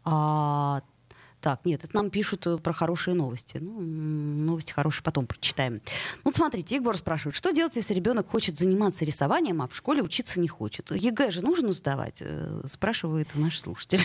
А, 0.05 0.83
так, 1.43 1.65
нет, 1.65 1.83
это 1.83 1.93
нам 1.93 2.09
пишут 2.09 2.47
э, 2.47 2.57
про 2.57 2.71
хорошие 2.71 3.15
новости. 3.15 3.57
Ну, 3.57 3.81
новости 3.81 4.71
хорошие 4.71 5.03
потом 5.03 5.27
прочитаем. 5.27 5.81
Ну, 6.23 6.31
смотрите, 6.31 6.75
Егор 6.75 6.97
спрашивает, 6.97 7.35
что 7.35 7.51
делать, 7.51 7.75
если 7.75 7.93
ребенок 7.93 8.29
хочет 8.29 8.57
заниматься 8.57 9.03
рисованием, 9.03 9.61
а 9.61 9.67
в 9.67 9.75
школе 9.75 10.01
учиться 10.01 10.39
не 10.39 10.47
хочет? 10.47 10.91
ЕГЭ 10.91 11.31
же 11.31 11.41
нужно 11.41 11.73
сдавать? 11.73 12.21
Э, 12.21 12.61
спрашивает 12.65 13.35
наш 13.35 13.59
слушатель. 13.59 13.99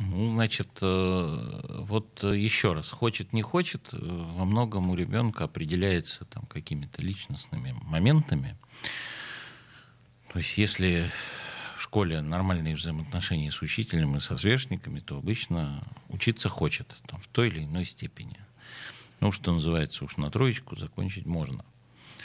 Ну, 0.00 0.34
значит, 0.34 0.68
э, 0.80 1.82
вот 1.86 2.22
еще 2.22 2.74
раз, 2.74 2.90
хочет, 2.90 3.32
не 3.32 3.42
хочет, 3.42 3.88
во 3.90 4.44
многом 4.44 4.90
у 4.90 4.94
ребенка 4.94 5.44
определяется 5.44 6.24
там 6.26 6.44
какими-то 6.44 7.02
личностными 7.02 7.74
моментами. 7.82 8.56
То 10.32 10.38
есть, 10.38 10.56
если 10.58 11.10
школе 11.88 12.20
нормальные 12.20 12.76
взаимоотношения 12.76 13.50
с 13.50 13.62
учителем 13.62 14.14
и 14.14 14.20
со 14.20 14.36
сверстниками, 14.36 15.00
то 15.00 15.16
обычно 15.16 15.82
учиться 16.10 16.50
хочет 16.50 16.94
там, 17.06 17.18
в 17.18 17.26
той 17.28 17.48
или 17.48 17.64
иной 17.64 17.86
степени. 17.86 18.36
Ну, 19.20 19.32
что 19.32 19.52
называется, 19.52 20.04
уж 20.04 20.18
на 20.18 20.30
троечку 20.30 20.76
закончить 20.76 21.24
можно. 21.24 21.64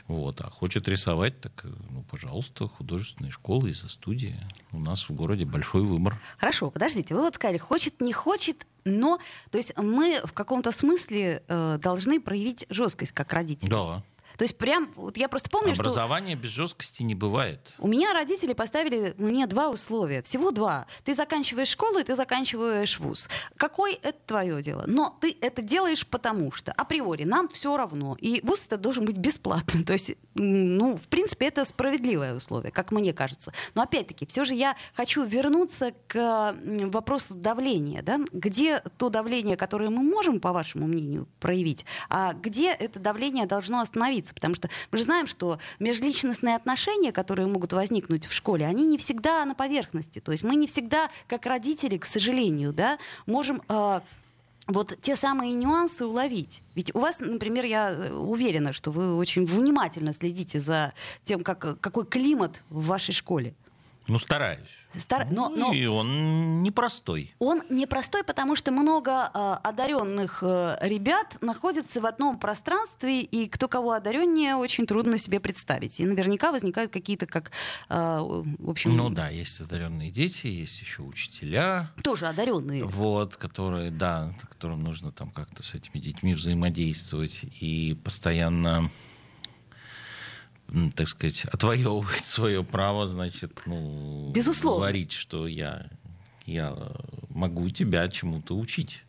Вот. 0.09 0.41
А 0.41 0.49
хочет 0.49 0.89
рисовать, 0.89 1.39
так, 1.39 1.63
ну, 1.63 2.03
пожалуйста, 2.11 2.67
художественные 2.67 3.31
школы 3.31 3.69
и 3.69 3.73
за 3.73 3.87
студии. 3.87 4.37
У 4.73 4.79
нас 4.79 5.07
в 5.07 5.13
городе 5.13 5.45
большой 5.45 5.83
выбор. 5.83 6.19
Хорошо, 6.37 6.69
подождите, 6.69 7.15
вы 7.15 7.21
вот 7.21 7.35
сказали, 7.35 7.57
хочет, 7.57 8.01
не 8.01 8.11
хочет, 8.11 8.67
но, 8.83 9.17
то 9.49 9.57
есть 9.57 9.77
мы 9.77 10.19
в 10.25 10.33
каком-то 10.33 10.73
смысле 10.73 11.41
э, 11.47 11.77
должны 11.81 12.19
проявить 12.19 12.65
жесткость 12.69 13.13
как 13.13 13.31
родители. 13.31 13.69
Да. 13.69 14.03
То 14.37 14.43
есть 14.43 14.57
прям, 14.57 14.91
вот 14.95 15.17
я 15.17 15.27
просто 15.27 15.49
помню, 15.49 15.73
Образование 15.73 15.91
что... 15.91 16.01
Образование 16.01 16.35
без 16.35 16.51
жесткости 16.51 17.03
не 17.03 17.15
бывает. 17.15 17.73
У 17.79 17.87
меня 17.87 18.13
родители 18.13 18.53
поставили 18.53 19.13
мне 19.17 19.47
два 19.47 19.69
условия, 19.69 20.21
всего 20.21 20.51
два. 20.51 20.87
Ты 21.03 21.13
заканчиваешь 21.13 21.67
школу, 21.67 21.99
и 21.99 22.03
ты 22.03 22.15
заканчиваешь 22.15 22.99
вуз. 22.99 23.29
Какой 23.57 23.93
это 23.93 24.17
твое 24.25 24.61
дело? 24.61 24.83
Но 24.87 25.17
ты 25.21 25.37
это 25.41 25.61
делаешь 25.61 26.05
потому 26.07 26.51
что. 26.51 26.71
Априори 26.73 27.23
нам 27.23 27.47
все 27.47 27.75
равно. 27.77 28.15
И 28.19 28.41
вуз 28.43 28.65
это 28.65 28.77
должен 28.77 29.05
быть 29.05 29.17
бесплатным. 29.17 29.83
То 29.83 29.93
есть, 29.93 30.11
ну, 30.35 30.97
в 30.97 31.07
принципе, 31.07 31.47
это 31.47 31.65
справедливое 31.65 32.33
условие, 32.33 32.71
как 32.71 32.91
мне 32.91 33.13
кажется. 33.13 33.53
Но 33.75 33.81
опять-таки, 33.83 34.25
все 34.25 34.45
же 34.45 34.53
я 34.53 34.75
хочу 34.93 35.23
вернуться 35.23 35.93
к 36.07 36.55
вопросу 36.63 37.35
давления. 37.35 38.01
Да? 38.01 38.19
Где 38.31 38.81
то 38.97 39.09
давление, 39.09 39.57
которое 39.57 39.89
мы 39.89 40.01
можем, 40.01 40.39
по 40.39 40.51
вашему 40.51 40.87
мнению, 40.87 41.27
проявить, 41.39 41.85
а 42.09 42.33
где 42.33 42.71
это 42.71 42.99
давление 42.99 43.45
должно 43.45 43.81
остановиться? 43.81 44.22
Учиться, 44.23 44.33
потому 44.33 44.55
что 44.55 44.69
мы 44.91 44.97
же 44.97 45.03
знаем, 45.03 45.27
что 45.27 45.59
межличностные 45.79 46.55
отношения, 46.55 47.11
которые 47.11 47.47
могут 47.47 47.73
возникнуть 47.73 48.25
в 48.25 48.33
школе, 48.33 48.65
они 48.65 48.85
не 48.85 48.97
всегда 48.97 49.45
на 49.45 49.55
поверхности. 49.55 50.19
То 50.19 50.31
есть 50.31 50.43
мы 50.43 50.55
не 50.55 50.67
всегда, 50.67 51.09
как 51.27 51.45
родители, 51.45 51.97
к 51.97 52.05
сожалению, 52.05 52.73
да, 52.73 52.97
можем 53.25 53.61
э, 53.69 53.99
вот 54.67 54.97
те 55.01 55.15
самые 55.15 55.53
нюансы 55.53 56.05
уловить. 56.05 56.63
Ведь 56.75 56.95
у 56.95 56.99
вас, 56.99 57.19
например, 57.19 57.65
я 57.65 57.91
э, 57.91 58.11
уверена, 58.13 58.73
что 58.73 58.91
вы 58.91 59.15
очень 59.15 59.45
внимательно 59.45 60.13
следите 60.13 60.59
за 60.59 60.93
тем, 61.25 61.43
как, 61.43 61.79
какой 61.79 62.05
климат 62.05 62.61
в 62.69 62.85
вашей 62.85 63.13
школе. 63.13 63.53
Ну, 64.07 64.19
стараюсь. 64.19 64.82
Стар... 64.99 65.27
Но, 65.31 65.49
ну, 65.49 65.57
но... 65.57 65.73
И 65.73 65.85
он 65.85 66.61
непростой. 66.61 67.33
Он 67.39 67.61
непростой, 67.69 68.23
потому 68.23 68.55
что 68.55 68.71
много 68.71 69.31
э, 69.33 69.53
одаренных 69.63 70.43
э, 70.43 70.77
ребят 70.81 71.37
находятся 71.41 72.01
в 72.01 72.05
одном 72.05 72.37
пространстве, 72.37 73.21
и 73.21 73.47
кто 73.47 73.67
кого 73.67 73.91
одареннее, 73.91 74.55
очень 74.55 74.85
трудно 74.85 75.17
себе 75.17 75.39
представить. 75.39 75.99
И 75.99 76.05
наверняка 76.05 76.51
возникают 76.51 76.91
какие-то, 76.91 77.25
как, 77.25 77.51
э, 77.89 77.95
в 77.95 78.69
общем... 78.69 78.95
Ну 78.95 79.09
да, 79.09 79.29
есть 79.29 79.59
одаренные 79.61 80.11
дети, 80.11 80.47
есть 80.47 80.79
еще 80.79 81.01
учителя. 81.01 81.85
Тоже 82.03 82.27
одаренные. 82.27 82.83
Вот, 82.83 83.35
которые, 83.35 83.91
да, 83.91 84.35
которым 84.49 84.83
нужно 84.83 85.11
там 85.11 85.31
как-то 85.31 85.63
с 85.63 85.73
этими 85.73 85.99
детьми 85.99 86.33
взаимодействовать 86.33 87.41
и 87.59 87.97
постоянно 88.03 88.91
так 90.95 91.07
сказать, 91.07 91.45
отвоевывать 91.45 92.23
свое 92.25 92.63
право, 92.63 93.07
значит, 93.07 93.51
ну, 93.65 94.31
Безусловно. 94.31 94.79
говорить, 94.79 95.11
что 95.11 95.47
я, 95.47 95.87
я 96.45 96.75
могу 97.29 97.69
тебя 97.69 98.07
чему-то 98.07 98.55
учить. 98.55 99.03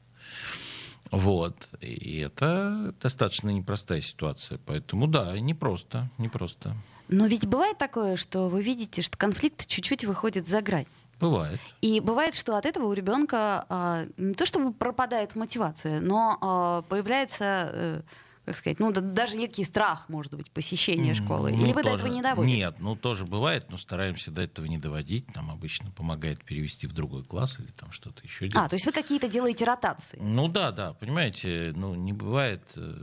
Вот. 1.10 1.56
И 1.80 2.18
это 2.18 2.94
достаточно 3.00 3.50
непростая 3.50 4.00
ситуация. 4.00 4.58
Поэтому 4.66 5.06
да, 5.06 5.38
непросто, 5.38 6.10
непросто. 6.18 6.76
Но 7.08 7.26
ведь 7.26 7.46
бывает 7.46 7.78
такое, 7.78 8.16
что 8.16 8.48
вы 8.48 8.62
видите, 8.62 9.02
что 9.02 9.16
конфликт 9.16 9.66
чуть-чуть 9.66 10.04
выходит 10.04 10.48
за 10.48 10.60
грань. 10.62 10.86
Бывает. 11.20 11.60
И 11.80 12.00
бывает, 12.00 12.34
что 12.34 12.56
от 12.56 12.66
этого 12.66 12.86
у 12.86 12.92
ребенка 12.92 13.64
а, 13.68 14.04
не 14.16 14.34
то 14.34 14.46
чтобы 14.46 14.72
пропадает 14.72 15.36
мотивация, 15.36 16.00
но 16.00 16.38
а, 16.40 16.82
появляется, 16.82 17.70
э, 17.72 18.00
как 18.44 18.56
сказать, 18.56 18.78
ну 18.78 18.92
да, 18.92 19.00
даже 19.00 19.36
некий 19.36 19.64
страх, 19.64 20.08
может 20.08 20.34
быть, 20.34 20.50
посещения 20.50 21.14
школы. 21.14 21.50
Ну, 21.50 21.64
Или 21.64 21.72
вы 21.72 21.82
до 21.82 21.90
тоже- 21.90 21.94
этого 22.04 22.08
не 22.14 22.22
доводите? 22.22 22.56
Нет, 22.58 22.74
ну 22.78 22.94
тоже 22.94 23.24
бывает, 23.24 23.66
но 23.70 23.78
стараемся 23.78 24.30
до 24.30 24.42
этого 24.42 24.66
не 24.66 24.76
доводить. 24.78 25.34
Нам 25.34 25.50
обычно 25.50 25.90
помогает 25.90 26.44
перевести 26.44 26.86
в 26.86 26.92
другой 26.92 27.24
класс 27.24 27.58
или 27.58 27.70
там 27.72 27.90
что-то 27.90 28.22
еще 28.22 28.48
делать. 28.48 28.66
А, 28.66 28.68
то 28.68 28.74
есть 28.74 28.84
вы 28.84 28.92
какие-то 28.92 29.28
делаете 29.28 29.64
ротации? 29.64 30.18
Ну 30.20 30.48
да, 30.48 30.72
да, 30.72 30.92
понимаете, 30.92 31.72
ну 31.74 31.94
не 31.94 32.12
бывает, 32.12 32.62
э, 32.76 32.94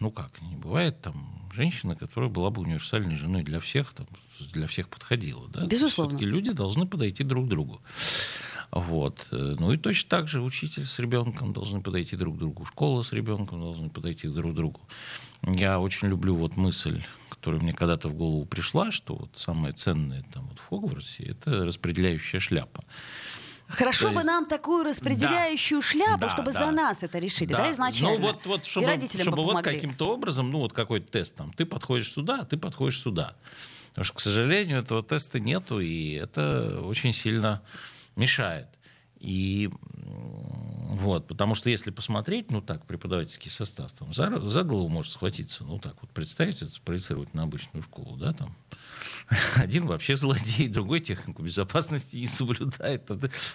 ну 0.00 0.10
как, 0.10 0.40
не 0.40 0.56
бывает 0.56 1.02
там 1.02 1.50
женщина, 1.52 1.94
которая 1.94 2.30
была 2.30 2.50
бы 2.50 2.62
универсальной 2.62 3.16
женой 3.16 3.42
для 3.42 3.60
всех, 3.60 3.92
там, 3.92 4.06
для 4.52 4.66
всех 4.66 4.88
подходила. 4.88 5.48
Да? 5.48 5.66
Безусловно. 5.66 6.16
Все-таки 6.16 6.30
люди 6.30 6.52
должны 6.52 6.86
подойти 6.86 7.24
друг 7.24 7.46
к 7.46 7.48
другу. 7.48 7.80
Вот. 8.70 9.28
Ну 9.30 9.72
и 9.72 9.76
точно 9.76 10.10
так 10.10 10.28
же 10.28 10.40
учитель 10.42 10.84
с 10.84 10.98
ребенком 10.98 11.52
должны 11.52 11.80
подойти 11.80 12.16
друг 12.16 12.36
к 12.36 12.38
другу, 12.38 12.64
школа 12.66 13.02
с 13.02 13.12
ребенком 13.12 13.60
должны 13.60 13.88
подойти 13.90 14.28
друг 14.28 14.52
к 14.52 14.54
другу. 14.54 14.80
Я 15.42 15.78
очень 15.78 16.08
люблю 16.08 16.34
вот 16.34 16.56
мысль, 16.56 17.02
которая 17.30 17.60
мне 17.60 17.72
когда-то 17.72 18.08
в 18.08 18.14
голову 18.14 18.44
пришла, 18.44 18.90
что 18.90 19.14
вот 19.14 19.30
самое 19.34 19.72
ценное 19.72 20.24
там 20.32 20.46
вот 20.48 20.58
в 20.58 20.66
Хогвартсе 20.68 21.24
это 21.24 21.64
распределяющая 21.64 22.40
шляпа. 22.40 22.82
Хорошо 23.68 24.08
То 24.08 24.14
бы 24.14 24.20
есть- 24.20 24.26
нам 24.26 24.46
такую 24.46 24.84
распределяющую 24.84 25.82
шляпу, 25.82 26.20
Да, 26.20 26.30
чтобы 26.30 26.52
да. 26.52 26.66
за 26.66 26.70
нас 26.70 27.02
это 27.02 27.18
решили, 27.18 27.52
да, 27.52 27.70
изначально? 27.72 28.16
Ну 28.18 28.26
вот, 28.26 28.46
вот 28.46 28.64
чтобы, 28.66 28.86
И 28.86 28.88
родителям 28.88 29.22
чтобы 29.26 29.36
бы 29.44 29.52
вот 29.54 29.64
каким-то 29.64 30.08
образом, 30.12 30.50
ну 30.50 30.58
вот 30.58 30.72
какой-то 30.72 31.10
тест 31.10 31.34
там, 31.34 31.52
ты 31.52 31.66
подходишь 31.66 32.12
сюда, 32.12 32.40
а 32.42 32.44
ты 32.44 32.56
подходишь 32.56 33.00
сюда. 33.00 33.34
Потому 33.90 34.04
что, 34.04 34.14
к 34.14 34.20
сожалению, 34.20 34.78
этого 34.80 35.02
теста 35.02 35.40
нету, 35.40 35.80
и 35.80 36.12
это 36.12 36.80
очень 36.82 37.12
сильно 37.12 37.60
мешает. 38.16 38.68
И 39.18 39.70
вот, 40.98 41.26
потому 41.26 41.54
что 41.54 41.70
если 41.70 41.90
посмотреть, 41.90 42.50
ну 42.50 42.60
так, 42.60 42.84
преподавательский 42.86 43.50
состав, 43.50 43.90
там, 43.92 44.12
за, 44.12 44.40
за 44.46 44.62
голову 44.62 44.88
может 44.88 45.12
схватиться, 45.12 45.64
ну 45.64 45.78
так 45.78 45.94
вот, 46.02 46.10
представить 46.10 46.60
это, 46.62 46.72
спроецировать 46.72 47.32
на 47.32 47.44
обычную 47.44 47.82
школу, 47.82 48.16
да, 48.18 48.34
там, 48.34 48.54
один 49.56 49.86
вообще 49.86 50.16
злодей, 50.16 50.68
другой 50.68 51.00
технику 51.00 51.42
безопасности 51.42 52.16
не 52.16 52.26
соблюдает. 52.26 53.08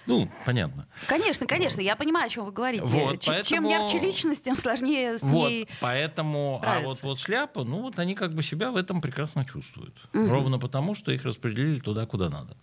Ну, 0.07 0.29
понятно. 0.45 0.87
Конечно, 1.07 1.45
конечно, 1.45 1.79
я 1.79 1.95
понимаю, 1.95 2.25
о 2.25 2.29
чем 2.29 2.45
вы 2.45 2.51
говорите. 2.51 2.83
Вот, 2.83 3.19
Ч- 3.19 3.43
Чем 3.43 3.63
поэтому- 3.63 3.69
ярче 3.69 3.99
личность, 3.99 4.43
тем 4.43 4.55
сложнее 4.55 5.19
с 5.19 5.21
Вот, 5.23 5.47
ней 5.49 5.67
поэтому, 5.79 6.55
а 6.55 6.59
справиться. 6.59 6.87
вот, 6.87 7.03
вот 7.03 7.19
шляпа, 7.19 7.63
ну 7.63 7.81
вот 7.81 7.99
они 7.99 8.15
как 8.15 8.33
бы 8.33 8.41
себя 8.41 8.71
в 8.71 8.75
этом 8.77 8.99
прекрасно 8.99 9.45
чувствуют. 9.45 9.95
Ровно 10.13 10.57
потому, 10.57 10.95
что 10.95 11.11
их 11.11 11.23
распределили 11.23 11.79
туда, 11.79 12.05
куда 12.07 12.29
надо. 12.29 12.57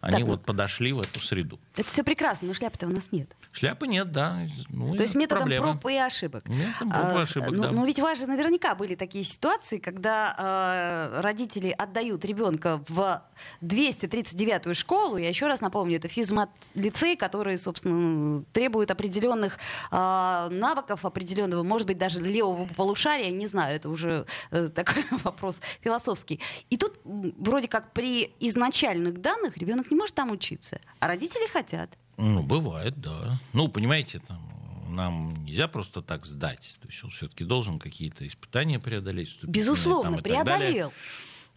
Они 0.00 0.12
Так, 0.18 0.20
ну- 0.20 0.26
вот 0.32 0.44
подошли 0.44 0.92
в 0.92 1.00
эту 1.00 1.20
среду. 1.20 1.58
Это 1.76 1.88
все 1.90 2.02
прекрасно, 2.02 2.48
но 2.48 2.54
шляпы-то 2.54 2.86
у 2.86 2.90
нас 2.90 3.08
нет. 3.12 3.28
Шляпы 3.52 3.86
нет, 3.86 4.12
да. 4.12 4.46
Ну, 4.68 4.94
То 4.96 5.02
есть 5.02 5.14
методом 5.14 5.42
проблема. 5.44 5.72
проб 5.78 5.90
и 5.92 5.96
ошибок. 5.96 6.48
Методом 6.48 6.90
проб 6.90 7.04
и 7.14 7.18
А, 7.18 7.20
ошибок, 7.22 7.50
ну, 7.50 7.62
да. 7.64 7.70
ну 7.72 7.86
ведь 7.86 7.98
у 7.98 8.02
вас 8.02 8.18
же 8.18 8.26
наверняка 8.26 8.74
были 8.74 8.94
такие 8.94 9.24
ситуации, 9.24 9.78
когда 9.78 10.34
э, 10.38 11.20
родители 11.20 11.70
отдают 11.70 12.24
ребенка 12.24 12.82
в 12.88 13.22
239-ю 13.62 14.74
школу. 14.74 15.16
Я 15.16 15.28
еще 15.28 15.46
раз 15.46 15.60
напомню, 15.60 15.96
это 15.96 16.08
физмат-лицей, 16.08 17.16
который, 17.16 17.58
собственно, 17.58 18.42
требует 18.52 18.90
определенных 18.90 19.58
э, 19.90 20.48
навыков, 20.50 21.04
определенного, 21.04 21.62
может 21.62 21.86
быть, 21.86 21.98
даже 21.98 22.20
левого 22.20 22.66
полушария, 22.66 23.30
не 23.30 23.46
знаю, 23.46 23.76
это 23.76 23.88
уже 23.88 24.26
э, 24.50 24.68
такой 24.68 25.04
вопрос 25.24 25.60
философский. 25.80 26.40
И 26.70 26.76
тут 26.76 26.98
вроде 27.04 27.68
как 27.68 27.92
при 27.92 28.32
изначальных 28.40 29.20
данных 29.20 29.56
ребенок 29.66 29.90
не 29.90 29.96
может 29.96 30.14
там 30.14 30.30
учиться, 30.30 30.80
а 31.00 31.08
родители 31.08 31.46
хотят. 31.48 31.90
Ну, 32.16 32.42
бывает, 32.42 32.98
да. 33.00 33.40
Ну, 33.52 33.68
понимаете, 33.68 34.20
там, 34.20 34.40
нам 34.88 35.44
нельзя 35.44 35.68
просто 35.68 36.00
так 36.02 36.24
сдать. 36.24 36.76
То 36.80 36.88
есть 36.88 37.02
он 37.04 37.10
все-таки 37.10 37.44
должен 37.44 37.78
какие-то 37.78 38.26
испытания 38.26 38.78
преодолеть. 38.78 39.38
Безусловно, 39.42 40.12
там, 40.12 40.22
так 40.22 40.32
далее. 40.44 40.44
преодолел. 40.44 40.92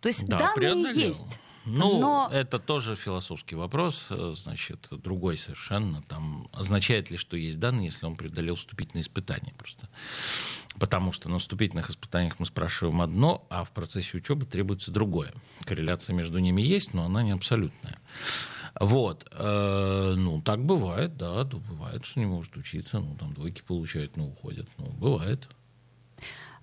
То 0.01 0.07
есть 0.09 0.25
Да, 0.25 0.37
данные 0.39 0.55
преодолел. 0.55 1.07
есть. 1.09 1.39
Ну, 1.65 1.99
но 1.99 2.29
это 2.31 2.59
тоже 2.59 2.95
философский 2.95 3.55
вопрос, 3.55 4.07
э, 4.09 4.33
значит, 4.35 4.87
другой 4.91 5.37
совершенно. 5.37 6.01
Там 6.03 6.47
означает 6.51 7.11
ли, 7.11 7.17
что 7.17 7.37
есть 7.37 7.59
данные, 7.59 7.85
если 7.85 8.05
он 8.05 8.15
преодолел 8.15 8.55
вступительные 8.55 9.01
испытания 9.03 9.53
просто. 9.57 9.89
Потому 10.79 11.11
что 11.11 11.29
на 11.29 11.39
вступительных 11.39 11.89
испытаниях 11.89 12.39
мы 12.39 12.45
спрашиваем 12.45 13.01
одно, 13.01 13.45
а 13.49 13.63
в 13.63 13.71
процессе 13.71 14.17
учебы 14.17 14.45
требуется 14.45 14.91
другое. 14.91 15.33
Корреляция 15.61 16.13
между 16.15 16.39
ними 16.39 16.61
есть, 16.61 16.93
но 16.93 17.05
она 17.05 17.23
не 17.23 17.31
абсолютная. 17.31 17.99
Вот. 18.79 19.27
э, 19.31 20.13
ну, 20.17 20.41
так 20.41 20.63
бывает, 20.63 21.17
да, 21.17 21.43
да, 21.43 21.57
бывает, 21.57 22.05
что 22.05 22.19
не 22.19 22.25
может 22.25 22.55
учиться, 22.55 22.99
ну, 22.99 23.15
там 23.15 23.33
двойки 23.33 23.61
получают, 23.61 24.15
ну, 24.15 24.29
уходят. 24.29 24.69
Ну, 24.77 24.87
бывает. 24.91 25.49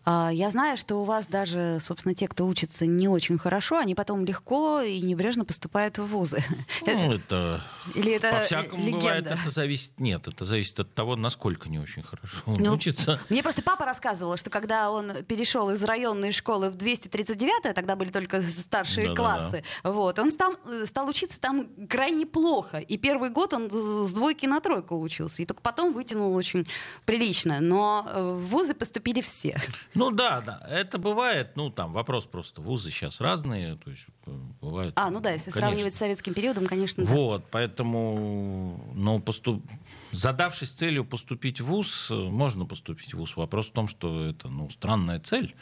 А, 0.08 0.30
я 0.32 0.50
знаю, 0.52 0.76
что 0.76 0.96
у 0.96 1.04
вас 1.04 1.26
даже, 1.26 1.78
собственно, 1.80 2.14
те, 2.14 2.28
кто 2.28 2.46
учится 2.46 2.86
не 2.86 3.08
очень 3.08 3.38
хорошо, 3.38 3.78
они 3.78 3.96
потом 3.96 4.24
легко 4.24 4.80
и 4.80 5.00
небрежно 5.00 5.44
поступают 5.44 5.98
в 5.98 6.06
вузы. 6.06 6.42
Ну, 6.86 7.12
это 7.14 7.60
Или 7.94 8.12
это 8.12 8.30
По-всякому 8.30 8.84
бывает, 8.84 9.02
легенда? 9.02 9.38
это 9.42 9.50
зависит. 9.50 9.98
Нет, 9.98 10.28
это 10.28 10.44
зависит 10.44 10.78
от 10.78 10.94
того, 10.94 11.16
насколько 11.16 11.68
не 11.68 11.80
очень 11.80 12.04
хорошо 12.04 12.36
он 12.46 12.54
Ну, 12.58 12.72
учится. 12.72 13.20
Мне 13.28 13.42
просто 13.42 13.62
папа 13.62 13.84
рассказывал, 13.84 14.36
что 14.36 14.48
когда 14.50 14.92
он 14.92 15.24
перешел 15.24 15.70
из 15.70 15.82
районной 15.82 16.30
школы 16.30 16.70
в 16.70 16.76
239 16.76 17.74
тогда 17.74 17.96
были 17.96 18.10
только 18.10 18.40
старшие 18.42 19.08
Да-да-да. 19.08 19.16
классы, 19.16 19.64
вот, 19.82 20.18
он 20.20 20.30
стал, 20.30 20.54
э, 20.66 20.84
стал 20.86 21.08
учиться 21.08 21.40
там 21.40 21.66
крайне 21.88 22.24
плохо. 22.26 22.78
И 22.78 22.96
первый 22.96 23.30
год 23.30 23.52
он 23.52 23.68
с 23.70 24.12
двойки 24.12 24.46
на 24.46 24.60
тройку 24.60 25.00
учился. 25.00 25.42
И 25.42 25.46
только 25.46 25.62
потом 25.62 25.92
вытянул 25.92 26.32
очень 26.34 26.68
прилично. 27.04 27.58
Но 27.60 28.06
э, 28.08 28.22
в 28.34 28.46
вузы 28.46 28.74
поступили 28.74 29.20
все. 29.20 29.56
Ну 29.96 30.10
да, 30.10 30.40
да, 30.40 30.66
это 30.68 30.98
бывает. 30.98 31.52
Ну 31.56 31.70
там 31.70 31.92
вопрос 31.92 32.24
просто. 32.24 32.60
Вузы 32.60 32.90
сейчас 32.90 33.20
разные, 33.20 33.76
то 33.76 33.90
есть 33.90 34.04
э, 34.26 34.30
бывают. 34.60 34.94
А, 34.96 35.10
ну 35.10 35.20
да, 35.20 35.30
если 35.30 35.50
конечно. 35.50 35.60
сравнивать 35.60 35.94
с 35.94 35.98
советским 35.98 36.34
периодом, 36.34 36.66
конечно, 36.66 37.04
да. 37.04 37.12
Вот, 37.12 37.46
поэтому, 37.50 38.92
ну, 38.94 39.20
поступ... 39.20 39.64
задавшись 40.12 40.70
целью 40.70 41.04
поступить 41.04 41.60
в 41.60 41.66
ВУЗ, 41.66 42.08
э, 42.10 42.14
можно 42.14 42.66
поступить 42.66 43.14
в 43.14 43.18
ВУЗ. 43.18 43.36
Вопрос 43.36 43.68
в 43.68 43.72
том, 43.72 43.88
что 43.88 44.24
это, 44.26 44.48
ну, 44.48 44.68
странная 44.70 45.18
цель, 45.20 45.54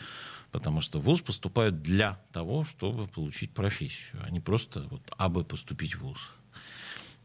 потому 0.50 0.80
что 0.80 0.98
в 0.98 1.04
ВУЗ 1.04 1.20
поступают 1.20 1.82
для 1.82 2.18
того, 2.32 2.64
чтобы 2.64 3.06
получить 3.06 3.52
профессию, 3.54 4.20
а 4.24 4.30
не 4.30 4.40
просто 4.40 4.80
вот 4.90 5.02
абы 5.16 5.44
поступить 5.44 5.94
в 5.94 6.00
ВУЗ. 6.00 6.18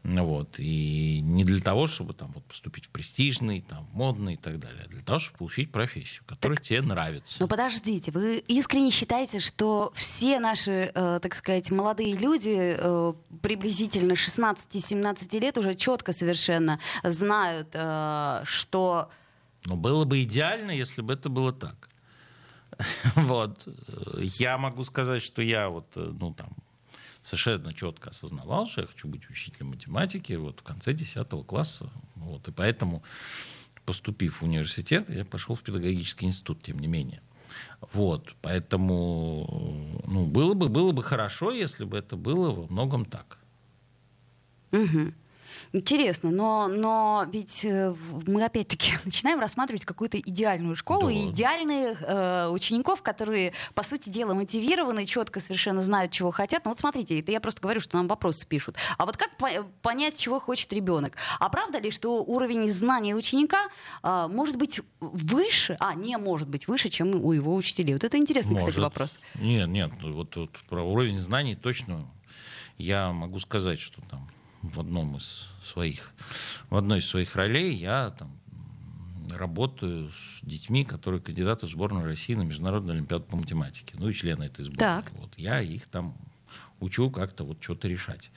Ну 0.02 0.24
Вот. 0.24 0.58
И 0.58 1.20
не 1.22 1.44
для 1.44 1.60
того, 1.60 1.86
чтобы 1.86 2.14
там, 2.14 2.32
вот, 2.32 2.44
поступить 2.44 2.86
в 2.86 2.88
престижный, 2.88 3.60
там, 3.60 3.86
модный 3.92 4.34
и 4.34 4.36
так 4.36 4.58
далее, 4.58 4.84
а 4.86 4.88
для 4.88 5.02
того, 5.02 5.18
чтобы 5.18 5.38
получить 5.38 5.70
профессию, 5.70 6.22
которая 6.26 6.56
тебе 6.56 6.80
нравится. 6.80 7.36
Но 7.40 7.48
подождите, 7.48 8.10
вы 8.10 8.38
искренне 8.48 8.90
считаете, 8.90 9.40
что 9.40 9.92
все 9.94 10.40
наши, 10.40 10.90
э, 10.94 11.20
так 11.20 11.34
сказать, 11.34 11.70
молодые 11.70 12.16
люди 12.16 12.76
э, 12.78 13.12
приблизительно 13.42 14.12
16-17 14.12 15.38
лет 15.38 15.58
уже 15.58 15.74
четко 15.74 16.12
совершенно 16.12 16.80
знают, 17.02 17.68
э, 17.74 18.42
что... 18.44 19.10
Но 19.66 19.76
было 19.76 20.06
бы 20.06 20.22
идеально, 20.22 20.70
если 20.70 21.02
бы 21.02 21.12
это 21.12 21.28
было 21.28 21.52
так. 21.52 21.90
Вот. 23.16 23.68
Я 24.16 24.56
могу 24.56 24.84
сказать, 24.84 25.22
что 25.22 25.42
я 25.42 25.68
вот, 25.68 25.86
э, 25.96 26.12
ну, 26.18 26.32
там, 26.32 26.50
совершенно 27.22 27.72
четко 27.72 28.10
осознавал, 28.10 28.66
что 28.66 28.82
я 28.82 28.86
хочу 28.86 29.08
быть 29.08 29.28
учителем 29.30 29.68
математики 29.68 30.32
вот 30.34 30.60
в 30.60 30.62
конце 30.62 30.92
10 30.92 31.28
класса. 31.46 31.90
Вот. 32.16 32.48
И 32.48 32.52
поэтому, 32.52 33.02
поступив 33.84 34.40
в 34.40 34.44
университет, 34.44 35.10
я 35.10 35.24
пошел 35.24 35.54
в 35.54 35.62
педагогический 35.62 36.26
институт, 36.26 36.62
тем 36.62 36.78
не 36.78 36.86
менее. 36.86 37.22
Вот. 37.92 38.34
Поэтому, 38.42 40.00
ну, 40.06 40.26
было 40.26 40.54
бы, 40.54 40.68
было 40.68 40.92
бы 40.92 41.02
хорошо, 41.02 41.52
если 41.52 41.84
бы 41.84 41.98
это 41.98 42.16
было 42.16 42.50
во 42.50 42.66
многом 42.72 43.04
так. 43.04 43.38
Мгм. 44.70 45.14
Интересно, 45.72 46.30
но, 46.30 46.68
но 46.68 47.24
ведь 47.32 47.64
э, 47.64 47.94
мы 48.26 48.44
опять-таки 48.44 48.92
начинаем 49.04 49.40
рассматривать 49.40 49.84
какую-то 49.84 50.18
идеальную 50.18 50.76
школу 50.76 51.06
Да. 51.06 51.12
и 51.12 51.26
идеальных 51.30 52.02
э, 52.02 52.48
учеников, 52.48 53.02
которые, 53.02 53.52
по 53.74 53.82
сути 53.82 54.08
дела, 54.08 54.34
мотивированы, 54.34 55.06
четко 55.06 55.40
совершенно 55.40 55.82
знают, 55.82 56.12
чего 56.12 56.30
хотят. 56.30 56.64
Ну 56.64 56.70
вот 56.70 56.78
смотрите, 56.78 57.18
это 57.20 57.32
я 57.32 57.40
просто 57.40 57.60
говорю, 57.60 57.80
что 57.80 57.96
нам 57.96 58.08
вопросы 58.08 58.46
пишут. 58.46 58.76
А 58.98 59.06
вот 59.06 59.16
как 59.16 59.36
по- 59.36 59.64
понять, 59.82 60.16
чего 60.18 60.40
хочет 60.40 60.72
ребенок? 60.72 61.16
А 61.38 61.48
правда 61.48 61.78
ли, 61.78 61.90
что 61.90 62.22
уровень 62.22 62.70
знаний 62.72 63.14
ученика 63.14 63.68
э, 64.02 64.28
может 64.30 64.56
быть 64.56 64.80
выше, 65.00 65.76
а 65.80 65.94
не 65.94 66.16
может 66.18 66.48
быть 66.48 66.68
выше, 66.68 66.88
чем 66.88 67.14
у 67.24 67.32
его 67.32 67.54
учителей? 67.54 67.94
Вот 67.94 68.04
это 68.04 68.16
интересный, 68.16 68.56
кстати, 68.56 68.76
Может. 68.76 68.82
вопрос. 68.84 69.18
Нет, 69.34 69.68
нет, 69.68 69.90
вот, 70.02 70.34
вот 70.36 70.50
про 70.68 70.82
уровень 70.82 71.18
знаний 71.18 71.54
точно 71.56 72.06
я 72.78 73.12
могу 73.12 73.38
сказать, 73.40 73.78
что 73.80 74.00
там 74.10 74.28
в 74.62 74.80
одном 74.80 75.16
из 75.16 75.46
своих, 75.64 76.12
в 76.68 76.76
одной 76.76 76.98
из 76.98 77.06
своих 77.06 77.34
ролей 77.36 77.74
я 77.74 78.10
там 78.10 78.40
работаю 79.36 80.10
с 80.10 80.44
детьми, 80.44 80.84
которые 80.84 81.20
кандидаты 81.20 81.66
в 81.66 81.70
сборную 81.70 82.04
России 82.04 82.34
на 82.34 82.42
Международную 82.42 82.96
Олимпиаду 82.96 83.24
по 83.24 83.36
математике, 83.36 83.94
ну 83.98 84.08
и 84.08 84.12
члены 84.12 84.44
этой 84.44 84.64
сборной. 84.64 84.78
Так. 84.78 85.12
Вот, 85.12 85.32
я 85.36 85.60
их 85.60 85.88
там 85.88 86.16
учу 86.80 87.10
как-то 87.10 87.44
вот 87.44 87.62
что-то 87.62 87.88
решать. 87.88 88.30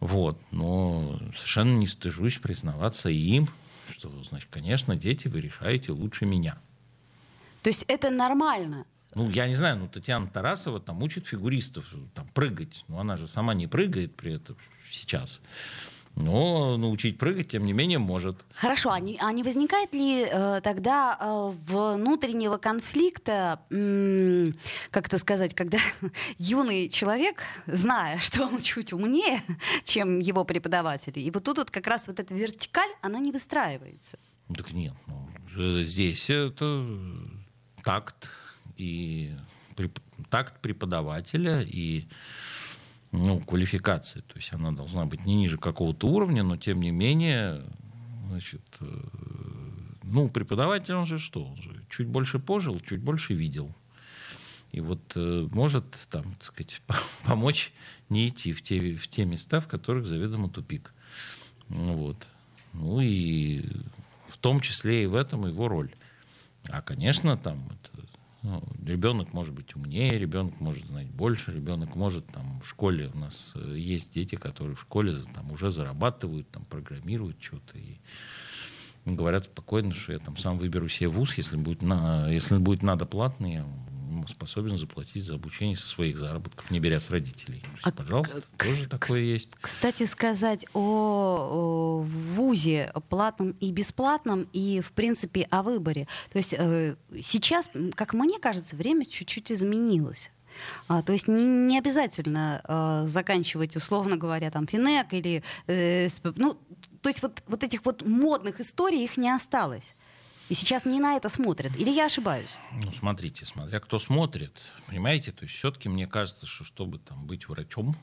Вот. 0.00 0.40
Но 0.50 1.18
совершенно 1.34 1.76
не 1.76 1.86
стыжусь 1.86 2.38
признаваться 2.38 3.08
им, 3.08 3.48
что, 3.96 4.10
значит, 4.24 4.48
конечно, 4.50 4.96
дети, 4.96 5.28
вы 5.28 5.40
решаете 5.40 5.92
лучше 5.92 6.26
меня. 6.26 6.58
То 7.62 7.68
есть 7.68 7.84
это 7.88 8.10
нормально? 8.10 8.84
Ну, 9.14 9.30
я 9.30 9.46
не 9.46 9.54
знаю, 9.54 9.78
ну, 9.78 9.88
Татьяна 9.88 10.26
Тарасова 10.26 10.80
там 10.80 11.02
учит 11.02 11.26
фигуристов 11.26 11.86
там, 12.14 12.26
прыгать. 12.34 12.84
Но 12.88 12.98
она 12.98 13.16
же 13.16 13.26
сама 13.26 13.54
не 13.54 13.66
прыгает 13.66 14.16
при 14.16 14.34
этом 14.34 14.56
сейчас 14.90 15.40
но 16.16 16.76
научить 16.76 17.18
прыгать, 17.18 17.48
тем 17.48 17.64
не 17.64 17.72
менее, 17.72 17.98
может. 17.98 18.44
Хорошо, 18.54 18.90
а 18.90 19.00
не, 19.00 19.18
а 19.20 19.32
не 19.32 19.42
возникает 19.42 19.92
ли 19.94 20.24
э, 20.24 20.60
тогда 20.62 21.18
э, 21.20 21.50
внутреннего 21.72 22.56
конфликта, 22.56 23.60
э, 23.70 24.52
как 24.90 25.08
это 25.08 25.18
сказать, 25.18 25.54
когда 25.54 25.78
юный 26.38 26.88
человек, 26.88 27.42
зная, 27.66 28.18
что 28.18 28.44
он 28.46 28.62
чуть 28.62 28.92
умнее, 28.92 29.42
чем 29.84 30.20
его 30.20 30.44
преподаватели, 30.44 31.18
и 31.18 31.30
вот 31.30 31.44
тут 31.44 31.58
вот 31.58 31.70
как 31.70 31.86
раз 31.86 32.06
вот 32.06 32.20
эта 32.20 32.34
вертикаль, 32.34 32.90
она 33.02 33.18
не 33.18 33.32
выстраивается? 33.32 34.18
Так 34.54 34.72
нет, 34.72 34.94
ну, 35.06 35.82
здесь 35.82 36.30
это 36.30 36.86
такт 37.82 38.30
и 38.76 39.32
такт 40.30 40.60
преподавателя 40.60 41.62
и 41.62 42.06
ну, 43.14 43.40
квалификации. 43.40 44.20
То 44.20 44.36
есть 44.36 44.52
она 44.52 44.72
должна 44.72 45.06
быть 45.06 45.24
не 45.24 45.34
ниже 45.34 45.56
какого-то 45.56 46.08
уровня, 46.08 46.42
но 46.42 46.56
тем 46.56 46.80
не 46.80 46.90
менее, 46.90 47.62
значит, 48.28 48.62
э, 48.80 48.86
ну, 50.02 50.28
преподаватель, 50.28 50.94
он 50.94 51.06
же 51.06 51.18
что? 51.18 51.44
Он 51.46 51.56
же 51.56 51.70
чуть 51.88 52.08
больше 52.08 52.38
пожил, 52.38 52.80
чуть 52.80 53.00
больше 53.00 53.34
видел. 53.34 53.72
И 54.72 54.80
вот 54.80 55.12
э, 55.14 55.48
может, 55.52 55.84
там, 56.10 56.24
так 56.34 56.42
сказать, 56.42 56.82
помочь 57.24 57.72
не 58.08 58.28
идти 58.28 58.52
в 58.52 58.62
те, 58.62 58.96
в 58.96 59.06
те 59.06 59.24
места, 59.24 59.60
в 59.60 59.68
которых 59.68 60.06
заведомо 60.06 60.48
тупик. 60.48 60.92
Вот. 61.68 62.26
Ну 62.72 63.00
и 63.00 63.64
в 64.28 64.38
том 64.38 64.58
числе 64.60 65.04
и 65.04 65.06
в 65.06 65.14
этом 65.14 65.46
его 65.46 65.68
роль. 65.68 65.94
А, 66.68 66.82
конечно, 66.82 67.36
там 67.36 67.68
это 67.68 68.04
ну, 68.44 68.62
ребенок 68.84 69.32
может 69.32 69.54
быть 69.54 69.74
умнее, 69.74 70.18
ребенок 70.18 70.60
может 70.60 70.84
знать 70.84 71.06
больше, 71.06 71.50
ребенок 71.50 71.96
может 71.96 72.26
там 72.26 72.60
в 72.60 72.68
школе 72.68 73.10
у 73.14 73.18
нас 73.18 73.52
э, 73.54 73.74
есть 73.78 74.12
дети, 74.12 74.34
которые 74.34 74.76
в 74.76 74.82
школе 74.82 75.16
там 75.34 75.50
уже 75.50 75.70
зарабатывают, 75.70 76.50
там 76.50 76.66
программируют 76.66 77.42
что-то 77.42 77.78
и 77.78 77.96
говорят 79.06 79.44
спокойно, 79.44 79.94
что 79.94 80.12
я 80.12 80.18
там 80.18 80.36
сам 80.36 80.58
выберу 80.58 80.90
себе 80.90 81.08
вуз, 81.08 81.38
если 81.38 81.56
будет, 81.56 81.80
на, 81.80 82.30
если 82.30 82.58
будет 82.58 82.82
надо 82.82 83.06
платный, 83.06 83.54
я 83.54 83.66
способен 84.28 84.76
заплатить 84.78 85.24
за 85.24 85.34
обучение 85.34 85.76
со 85.76 85.86
своих 85.86 86.18
заработков, 86.18 86.70
не 86.70 86.80
беря 86.80 87.00
с 87.00 87.10
родителей. 87.10 87.62
А, 87.82 87.90
пожалуйста, 87.92 88.42
к- 88.56 88.64
тоже 88.64 88.86
к- 88.86 88.88
такое 88.88 89.20
есть. 89.20 89.50
Кстати, 89.60 90.06
сказать 90.06 90.66
о, 90.74 90.80
о 90.80 92.02
ВУЗе 92.34 92.92
платном 93.08 93.52
и 93.60 93.72
бесплатном, 93.72 94.48
и, 94.52 94.80
в 94.80 94.92
принципе, 94.92 95.42
о 95.50 95.62
выборе. 95.62 96.06
То 96.32 96.38
есть 96.38 96.54
э, 96.56 96.96
сейчас, 97.22 97.70
как 97.94 98.14
мне 98.14 98.38
кажется, 98.38 98.76
время 98.76 99.04
чуть-чуть 99.04 99.52
изменилось. 99.52 100.30
А, 100.86 101.02
то 101.02 101.12
есть 101.12 101.26
не, 101.26 101.44
не 101.44 101.78
обязательно 101.78 102.60
э, 102.66 103.08
заканчивать, 103.08 103.74
условно 103.76 104.16
говоря, 104.16 104.50
там 104.50 104.66
финек 104.68 105.12
или... 105.12 105.42
Э, 105.66 106.08
ну, 106.36 106.56
то 107.02 107.08
есть 107.08 107.22
вот, 107.22 107.42
вот 107.48 107.64
этих 107.64 107.84
вот 107.84 108.06
модных 108.06 108.60
историй 108.60 109.02
их 109.04 109.16
не 109.16 109.30
осталось. 109.30 109.94
И 110.48 110.54
сейчас 110.54 110.84
не 110.84 111.00
на 111.00 111.16
это 111.16 111.28
смотрят. 111.28 111.74
Или 111.76 111.90
я 111.90 112.06
ошибаюсь? 112.06 112.58
Ну, 112.72 112.92
смотрите, 112.92 113.46
смотря 113.46 113.80
кто 113.80 113.98
смотрит. 113.98 114.52
Понимаете, 114.86 115.32
то 115.32 115.44
есть 115.44 115.56
все-таки 115.56 115.88
мне 115.88 116.06
кажется, 116.06 116.46
что 116.46 116.64
чтобы 116.64 116.98
там 116.98 117.26
быть 117.26 117.48
врачом, 117.48 117.96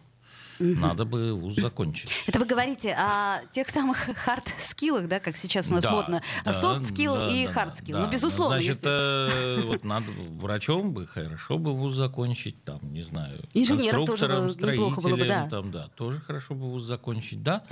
Угу. 0.61 0.79
Надо 0.79 1.05
бы 1.05 1.33
вуз 1.33 1.55
закончить. 1.55 2.11
Это 2.27 2.37
вы 2.37 2.45
говорите 2.45 2.93
о 2.93 3.43
тех 3.51 3.67
самых 3.67 4.09
хард-скиллах, 4.25 5.07
да, 5.07 5.19
как 5.19 5.35
сейчас 5.35 5.71
у 5.71 5.73
нас 5.73 5.83
да, 5.83 5.91
модно. 5.91 6.21
Софт-скилл 6.45 7.15
да, 7.15 7.27
и 7.29 7.47
хард-скилл. 7.47 7.97
Да, 7.97 8.05
ну, 8.05 8.11
безусловно. 8.11 8.59
Значит, 8.59 8.77
если... 8.77 9.59
э, 9.59 9.61
вот 9.63 9.83
надо 9.83 10.11
врачом 10.11 10.93
бы, 10.93 11.07
хорошо 11.07 11.57
бы 11.57 11.73
вуз 11.73 11.95
закончить, 11.95 12.63
там, 12.63 12.79
не 12.93 13.01
знаю, 13.01 13.43
Инженером 13.53 14.05
тоже 14.05 14.27
неплохо 14.27 15.01
было 15.01 15.15
бы, 15.15 15.25
да. 15.25 15.47
Там, 15.49 15.71
да, 15.71 15.87
тоже 15.95 16.19
хорошо 16.19 16.53
бы 16.53 16.69
вуз 16.69 16.83
закончить, 16.83 17.41
да. 17.41 17.63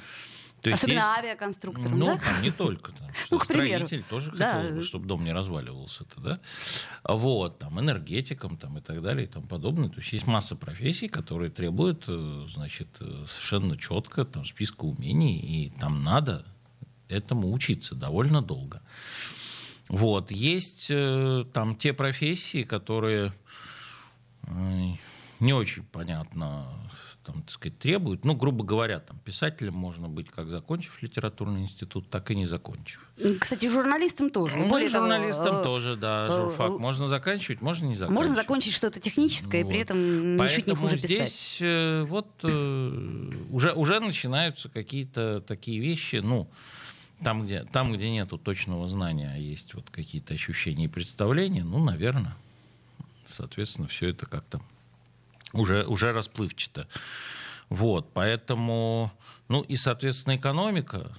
То 0.61 0.69
есть 0.69 0.83
Особенно 0.83 0.99
есть... 0.99 1.17
авиаконструктором, 1.19 1.99
ну, 1.99 2.05
да? 2.05 2.17
там 2.17 2.41
не 2.41 2.51
только. 2.51 2.91
Там, 2.91 3.07
ну, 3.31 3.39
к 3.39 3.47
примеру. 3.47 3.85
Строитель 3.85 4.07
тоже 4.09 4.31
да. 4.31 4.53
хотел 4.53 4.75
бы, 4.75 4.81
чтобы 4.81 5.07
дом 5.07 5.23
не 5.23 5.31
разваливался. 5.31 6.03
-то, 6.03 6.21
да? 6.21 6.39
Вот, 7.03 7.59
там, 7.59 7.79
энергетиком 7.79 8.57
там, 8.57 8.77
и 8.77 8.81
так 8.81 9.01
далее 9.01 9.25
и 9.25 9.27
тому 9.27 9.47
подобное. 9.47 9.89
То 9.89 9.99
есть 9.99 10.11
есть 10.13 10.27
масса 10.27 10.55
профессий, 10.55 11.07
которые 11.07 11.49
требуют, 11.49 12.05
э, 12.07 12.45
значит, 12.49 12.89
э, 12.99 13.25
совершенно 13.27 13.77
четко 13.77 14.25
там, 14.25 14.45
списка 14.45 14.85
умений, 14.85 15.39
и 15.39 15.69
там 15.69 16.03
надо 16.03 16.45
этому 17.07 17.51
учиться 17.53 17.95
довольно 17.95 18.41
долго. 18.41 18.81
Вот, 19.87 20.31
есть 20.31 20.87
э, 20.89 21.45
там 21.53 21.75
те 21.75 21.93
профессии, 21.93 22.63
которые 22.63 23.33
не 25.39 25.53
очень 25.53 25.83
понятно 25.83 26.67
там, 27.31 27.41
так 27.43 27.51
сказать, 27.51 27.77
требуют. 27.77 28.25
Ну, 28.25 28.33
грубо 28.33 28.63
говоря, 28.63 28.99
там, 28.99 29.19
писателем 29.19 29.73
можно 29.73 30.09
быть, 30.09 30.29
как 30.29 30.49
закончив 30.49 31.01
литературный 31.01 31.61
институт, 31.61 32.09
так 32.09 32.31
и 32.31 32.35
не 32.35 32.45
закончив. 32.45 33.05
Кстати, 33.39 33.69
журналистом 33.69 34.31
тоже. 34.31 34.57
Ну, 34.57 34.67
Более 34.67 34.89
журналистом 34.89 35.45
того, 35.45 35.59
э, 35.59 35.63
тоже, 35.63 35.95
да, 35.95 36.27
э, 36.29 36.35
журфак. 36.35 36.71
Э, 36.71 36.77
можно 36.77 37.07
заканчивать, 37.07 37.61
можно 37.61 37.85
не 37.85 37.95
заканчивать. 37.95 38.15
Можно 38.15 38.35
закончить 38.35 38.73
что-то 38.73 38.99
техническое, 38.99 39.63
вот. 39.63 39.69
и 39.69 39.73
при 39.73 39.81
этом 39.81 40.37
ничуть 40.37 40.67
не 40.67 40.73
хуже 40.73 40.97
писать. 40.97 41.29
здесь 41.29 41.61
вот 42.07 42.27
уже, 42.43 43.73
уже 43.73 43.99
начинаются 43.99 44.69
какие-то 44.69 45.41
такие 45.41 45.79
вещи, 45.79 46.17
ну, 46.17 46.49
там 47.23 47.45
где, 47.45 47.63
там, 47.65 47.93
где 47.93 48.09
нету 48.09 48.37
точного 48.37 48.87
знания, 48.87 49.31
а 49.35 49.37
есть 49.37 49.73
вот 49.75 49.85
какие-то 49.91 50.33
ощущения 50.33 50.85
и 50.85 50.87
представления, 50.87 51.63
ну, 51.63 51.83
наверное, 51.83 52.35
соответственно, 53.27 53.87
все 53.87 54.09
это 54.09 54.25
как-то 54.25 54.61
уже, 55.53 55.85
уже 55.85 56.11
расплывчато. 56.11 56.87
Вот, 57.69 58.13
поэтому, 58.13 59.11
ну 59.47 59.61
и, 59.61 59.75
соответственно, 59.75 60.35
экономика, 60.35 61.11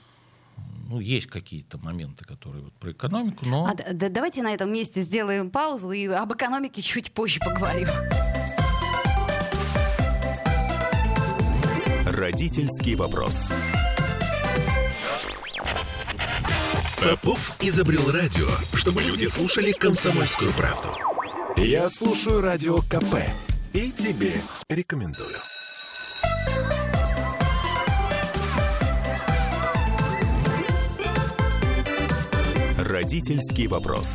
ну, 0.88 0.98
есть 0.98 1.28
какие-то 1.28 1.78
моменты, 1.78 2.24
которые 2.24 2.64
вот 2.64 2.72
про 2.74 2.90
экономику, 2.90 3.46
но... 3.46 3.66
А, 3.66 3.92
да, 3.92 4.08
давайте 4.08 4.42
на 4.42 4.52
этом 4.52 4.72
месте 4.72 5.02
сделаем 5.02 5.50
паузу 5.50 5.92
и 5.92 6.06
об 6.06 6.32
экономике 6.32 6.82
чуть 6.82 7.12
позже 7.12 7.38
поговорим. 7.38 7.88
Родительский 12.04 12.96
вопрос. 12.96 13.52
Попов 17.00 17.56
изобрел 17.60 18.10
радио, 18.10 18.48
чтобы 18.74 19.02
люди 19.02 19.26
слушали 19.26 19.70
комсомольскую 19.72 20.52
правду. 20.52 20.88
Я 21.56 21.88
слушаю 21.88 22.40
радио 22.40 22.78
КП 22.82 23.14
и 23.72 23.90
тебе 23.92 24.32
рекомендую. 24.68 25.36
Родительский 32.78 33.68
вопрос. 33.68 34.06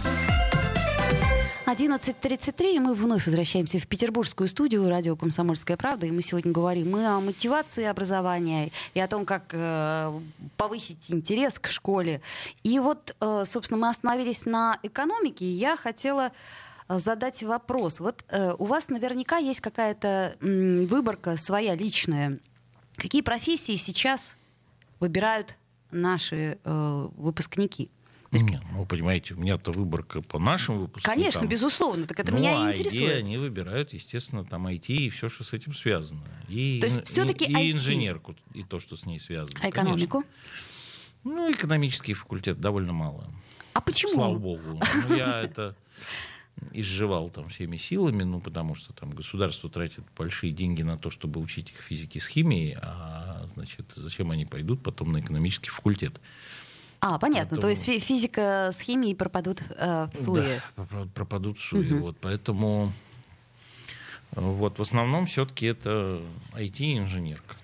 11.33, 1.66 2.76
и 2.76 2.80
мы 2.80 2.94
вновь 2.94 3.26
возвращаемся 3.26 3.80
в 3.80 3.88
петербургскую 3.88 4.48
студию 4.48 4.88
радио 4.88 5.16
«Комсомольская 5.16 5.78
правда», 5.78 6.06
и 6.06 6.12
мы 6.12 6.22
сегодня 6.22 6.52
говорим 6.52 6.92
мы 6.92 7.08
о 7.08 7.20
мотивации 7.20 7.86
образования 7.86 8.72
и 8.94 9.00
о 9.00 9.08
том, 9.08 9.26
как 9.26 9.46
э, 9.52 10.20
повысить 10.58 11.12
интерес 11.12 11.58
к 11.58 11.68
школе. 11.68 12.22
И 12.64 12.78
вот, 12.80 13.16
э, 13.20 13.44
собственно, 13.48 13.80
мы 13.80 13.90
остановились 13.90 14.46
на 14.46 14.78
экономике, 14.84 15.46
и 15.46 15.50
я 15.50 15.76
хотела 15.76 16.32
задать 16.90 17.44
вопрос. 17.44 18.00
Вот 18.00 18.24
э, 18.30 18.54
у 18.58 18.66
вас 18.66 18.90
наверняка 18.90 19.38
есть 19.38 19.62
какая-то 19.62 20.36
выборка 20.40 21.38
своя 21.38 21.76
личная. 21.76 22.40
Какие 22.96 23.22
профессии 23.22 23.76
сейчас 23.76 24.38
выбирают 25.00 25.58
наши 25.92 26.60
э, 26.64 27.08
выпускники? 27.18 27.90
есть... 28.36 28.46
Ну, 28.72 28.86
понимаете, 28.86 29.34
у 29.34 29.38
меня-то 29.38 29.72
выборка 29.72 30.22
по 30.22 30.40
нашим 30.40 30.80
выпускникам. 30.80 31.16
Конечно, 31.16 31.46
безусловно, 31.46 32.06
так 32.06 32.20
это 32.20 32.32
ну, 32.32 32.40
меня 32.40 32.66
и 32.66 32.70
интересует. 32.70 33.14
А 33.14 33.18
они 33.18 33.38
выбирают, 33.38 33.94
естественно, 33.94 34.44
там 34.44 34.68
IT 34.68 34.88
и 34.88 35.10
все, 35.10 35.30
что 35.30 35.44
с 35.44 35.54
этим 35.54 35.74
связано. 35.74 36.24
И, 36.48 36.80
то 36.80 36.86
есть 36.86 37.06
все-таки 37.06 37.46
и, 37.46 37.70
и 37.70 37.72
инженерку, 37.72 38.36
и 38.54 38.64
то, 38.64 38.80
что 38.80 38.96
с 38.96 39.06
ней 39.06 39.20
связано. 39.20 39.60
А 39.62 39.70
экономику? 39.70 40.24
Конечно. 40.24 40.32
Ну, 41.24 41.52
экономический 41.52 42.14
факультет 42.14 42.60
довольно 42.60 42.94
мало. 42.94 43.32
А 43.74 43.82
почему? 43.82 44.14
Слава 44.14 44.38
богу. 44.38 44.80
Ну, 45.10 45.16
я 45.16 45.42
это 45.42 45.76
изживал 46.72 47.30
там 47.30 47.50
всеми 47.50 47.78
силами, 47.78 48.24
ну, 48.24 48.40
потому 48.40 48.76
что 48.76 48.94
там 48.94 49.12
государство 49.12 49.70
тратит 49.70 50.04
большие 50.18 50.52
деньги 50.52 50.82
на 50.82 50.98
то, 50.98 51.10
чтобы 51.10 51.40
учить 51.40 51.72
их 51.72 51.78
физике 51.78 52.20
с 52.20 52.28
химией, 52.28 52.78
а, 52.82 53.46
значит, 53.54 53.94
зачем 53.96 54.32
они 54.32 54.46
пойдут 54.46 54.82
потом 54.82 55.12
на 55.12 55.20
экономический 55.20 55.70
факультет? 55.70 56.20
А, 57.02 57.20
понятно. 57.20 57.58
Поэтому... 57.58 57.62
То 57.62 57.70
есть 57.70 58.04
физика 58.04 58.72
с 58.74 58.80
химией 58.80 59.16
пропадут 59.16 59.62
э, 59.70 60.08
в 60.12 60.16
суе. 60.16 60.62
Да, 60.76 60.86
пропадут 61.14 61.58
в 61.60 61.62
суе. 61.62 61.94
Угу. 61.94 62.04
Вот, 62.04 62.18
поэтому 62.20 62.92
вот, 64.32 64.80
в 64.80 64.82
основном 64.82 65.26
все-таки 65.26 65.68
это 65.68 66.22
IT-инженерка. 66.54 67.56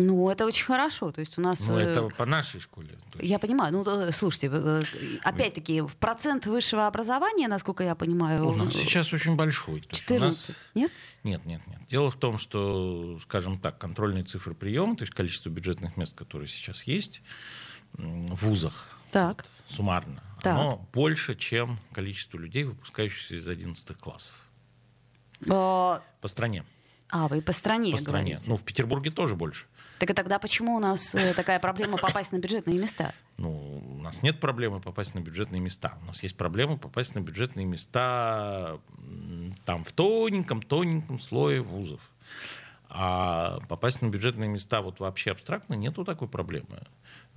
Ну, 0.00 0.30
это 0.30 0.46
очень 0.46 0.64
хорошо. 0.64 1.10
То 1.10 1.20
есть 1.20 1.36
у 1.38 1.40
нас... 1.40 1.66
Ну, 1.66 1.76
это 1.76 2.00
э, 2.00 2.08
по 2.10 2.24
нашей 2.24 2.60
школе. 2.60 2.96
Я 3.18 3.40
понимаю. 3.40 3.72
Ну, 3.72 3.82
то, 3.82 4.12
слушайте, 4.12 4.48
э, 4.52 4.84
опять-таки, 5.24 5.82
процент 5.98 6.46
высшего 6.46 6.86
образования, 6.86 7.48
насколько 7.48 7.82
я 7.82 7.96
понимаю... 7.96 8.46
у 8.46 8.54
нас 8.54 8.74
сейчас 8.74 9.12
очень 9.12 9.34
большой. 9.34 9.80
То 9.80 9.88
есть 9.90 10.02
у 10.04 10.14
14, 10.14 10.48
нас- 10.48 10.56
нет? 10.74 10.92
Нет, 11.24 11.44
нет, 11.46 11.66
нет. 11.66 11.80
Дело 11.90 12.12
в 12.12 12.16
том, 12.16 12.38
что, 12.38 13.18
скажем 13.24 13.58
так, 13.58 13.78
контрольные 13.78 14.22
цифры 14.22 14.54
приема, 14.54 14.96
то 14.96 15.02
есть 15.02 15.12
количество 15.12 15.48
бюджетных 15.48 15.96
мест, 15.96 16.14
которые 16.14 16.46
сейчас 16.46 16.84
есть 16.84 17.20
в 17.94 18.46
вузах, 18.46 18.86
Так. 19.10 19.46
суммарно, 19.68 20.22
Так. 20.42 20.58
оно 20.58 20.88
больше, 20.92 21.34
чем 21.34 21.80
количество 21.92 22.38
людей, 22.38 22.62
выпускающихся 22.62 23.34
из 23.34 23.48
11 23.48 23.96
классов 23.98 24.36
Э, 25.40 25.46
по 25.48 26.28
стране. 26.28 26.64
А, 27.10 27.28
вы 27.28 27.40
по 27.40 27.52
стране 27.52 27.92
По 27.92 27.98
стране. 27.98 28.32
говорите. 28.32 28.50
Ну, 28.50 28.56
в 28.56 28.62
Петербурге 28.62 29.10
тоже 29.10 29.34
больше. 29.34 29.66
Так 29.98 30.10
и 30.10 30.14
тогда 30.14 30.38
почему 30.38 30.76
у 30.76 30.78
нас 30.78 31.14
э, 31.14 31.34
такая 31.34 31.58
проблема 31.58 31.96
попасть 31.96 32.32
на 32.32 32.38
бюджетные 32.38 32.78
места? 32.78 33.12
Ну, 33.38 33.82
у 33.98 34.02
нас 34.02 34.22
нет 34.22 34.40
проблемы 34.40 34.80
попасть 34.80 35.14
на 35.14 35.20
бюджетные 35.20 35.60
места. 35.60 35.98
У 36.02 36.06
нас 36.06 36.22
есть 36.22 36.36
проблема 36.36 36.76
попасть 36.76 37.14
на 37.14 37.20
бюджетные 37.20 37.66
места 37.66 38.78
там 39.64 39.84
в 39.84 39.92
тоненьком-тоненьком 39.92 41.18
слое 41.18 41.62
вузов. 41.62 42.00
А 42.90 43.58
попасть 43.68 44.00
на 44.02 44.08
бюджетные 44.08 44.48
места 44.48 44.80
вот 44.80 45.00
вообще 45.00 45.30
абстрактно 45.32 45.74
нету 45.74 46.04
такой 46.04 46.28
проблемы. 46.28 46.86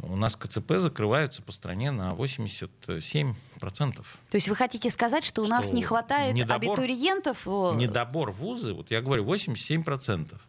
У 0.03 0.15
нас 0.15 0.35
КЦП 0.35 0.73
закрываются 0.79 1.41
по 1.43 1.51
стране 1.51 1.91
на 1.91 2.09
87%. 2.11 3.35
То 3.59 4.35
есть 4.35 4.49
вы 4.49 4.55
хотите 4.55 4.89
сказать, 4.89 5.23
что 5.23 5.43
у 5.43 5.47
нас 5.47 5.65
Что 5.65 5.75
не 5.75 5.83
хватает 5.83 6.35
недобор- 6.35 6.55
абитуриентов? 6.55 7.43
э, 7.47 7.75
Недобор 7.75 8.31
вузы, 8.31 8.73
вот 8.73 8.89
я 8.91 9.01
говорю, 9.01 9.23
87% 9.25 10.39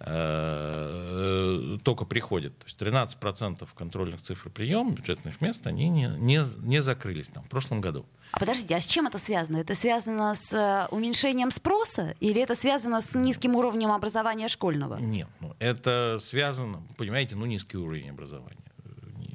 э, 0.00 1.78
только 1.82 2.04
приходят. 2.04 2.56
То 2.58 2.64
есть 2.66 2.78
13% 2.80 3.68
контрольных 3.76 4.22
цифр 4.22 4.48
приема 4.50 4.92
бюджетных 4.92 5.40
мест, 5.40 5.66
они 5.66 5.88
не, 5.88 6.06
не, 6.18 6.44
не 6.58 6.80
закрылись 6.82 7.28
там 7.28 7.42
в 7.44 7.48
прошлом 7.48 7.80
году. 7.80 8.06
А 8.32 8.38
подождите, 8.38 8.76
а 8.76 8.80
с 8.80 8.86
чем 8.86 9.06
это 9.06 9.18
связано? 9.18 9.56
Это 9.58 9.74
связано 9.74 10.34
с 10.34 10.52
э, 10.52 10.86
уменьшением 10.94 11.50
спроса 11.50 12.14
или 12.20 12.40
это 12.40 12.54
связано 12.54 13.00
с 13.00 13.14
низким 13.14 13.56
уровнем 13.56 13.90
образования 13.92 14.48
школьного? 14.48 14.96
Нет, 14.98 15.28
ну, 15.40 15.54
это 15.58 16.18
связано, 16.20 16.82
понимаете, 16.96 17.36
ну 17.36 17.46
низкий 17.46 17.76
уровень 17.76 18.10
образования. 18.10 18.56